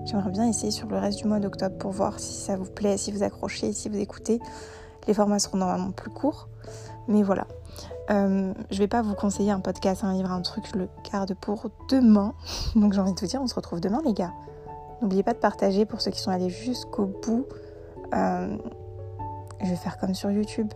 J'aimerais 0.07 0.31
bien 0.31 0.49
essayer 0.49 0.71
sur 0.71 0.87
le 0.87 0.99
reste 0.99 1.19
du 1.19 1.27
mois 1.27 1.41
d'octobre 1.41 1.77
pour 1.79 1.91
voir 1.91 2.21
si 2.21 2.33
ça 2.33 2.57
vous 2.57 2.71
plaît, 2.71 2.97
si 2.97 3.11
vous 3.11 3.25
accrochez, 3.25 3.73
si 3.73 3.89
vous 3.89 3.99
écoutez. 3.99 4.41
Les 5.09 5.15
formats 5.15 5.41
seront 5.41 5.59
normalement 5.59 5.91
plus 5.91 6.11
courts. 6.11 6.49
Mais 7.09 7.25
voilà. 7.25 7.49
Euh, 8.11 8.55
je 8.71 8.79
vais 8.79 8.87
pas 8.87 9.03
vous 9.03 9.15
conseiller 9.15 9.51
un 9.51 9.59
podcast, 9.59 10.05
un 10.05 10.13
livre, 10.13 10.31
un 10.31 10.43
truc, 10.43 10.65
je 10.73 10.79
le 10.79 10.89
garde 11.13 11.35
pour 11.35 11.71
demain. 11.89 12.35
Donc 12.77 12.93
j'ai 12.93 13.01
envie 13.01 13.15
de 13.15 13.21
vous 13.21 13.27
dire, 13.27 13.43
on 13.43 13.49
se 13.49 13.55
retrouve 13.57 13.81
demain 13.81 14.01
les 14.05 14.13
gars. 14.13 14.33
N'oubliez 15.03 15.25
pas 15.25 15.33
de 15.33 15.39
partager 15.39 15.85
pour 15.87 16.01
ceux 16.01 16.13
qui 16.13 16.21
sont 16.21 16.31
allés 16.31 16.51
jusqu'au 16.51 17.07
bout. 17.07 17.45
Euh, 18.15 18.57
je 19.61 19.71
vais 19.71 19.77
faire 19.77 19.99
comme 19.99 20.15
sur 20.15 20.31
YouTube. 20.31 20.69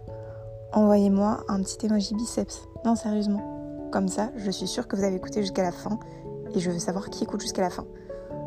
Envoyez-moi 0.72 1.44
un 1.49 1.62
petit 1.62 1.87
emoji 1.87 2.14
biceps. 2.16 2.62
Non, 2.84 2.96
sérieusement. 2.96 3.88
Comme 3.92 4.08
ça, 4.08 4.30
je 4.37 4.50
suis 4.50 4.66
sûre 4.66 4.88
que 4.88 4.96
vous 4.96 5.04
avez 5.04 5.16
écouté 5.16 5.40
jusqu'à 5.40 5.62
la 5.62 5.72
fin. 5.72 6.00
Et 6.52 6.58
je 6.58 6.70
veux 6.70 6.80
savoir 6.80 7.10
qui 7.10 7.22
écoute 7.22 7.40
jusqu'à 7.40 7.62
la 7.62 7.70
fin. 7.70 7.87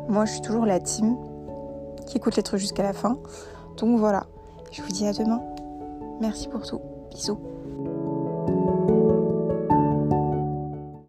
Moi, 0.08 0.24
je 0.26 0.32
suis 0.32 0.40
toujours 0.42 0.66
la 0.66 0.80
team 0.80 1.16
qui 2.06 2.18
écoute 2.18 2.36
les 2.36 2.42
trucs 2.42 2.60
jusqu'à 2.60 2.82
la 2.82 2.92
fin. 2.92 3.18
Donc 3.76 3.98
voilà. 3.98 4.26
Je 4.70 4.82
vous 4.82 4.88
dis 4.88 5.06
à 5.06 5.12
demain. 5.12 5.40
Merci 6.20 6.48
pour 6.48 6.66
tout. 6.66 6.80
Bisous. 7.10 7.38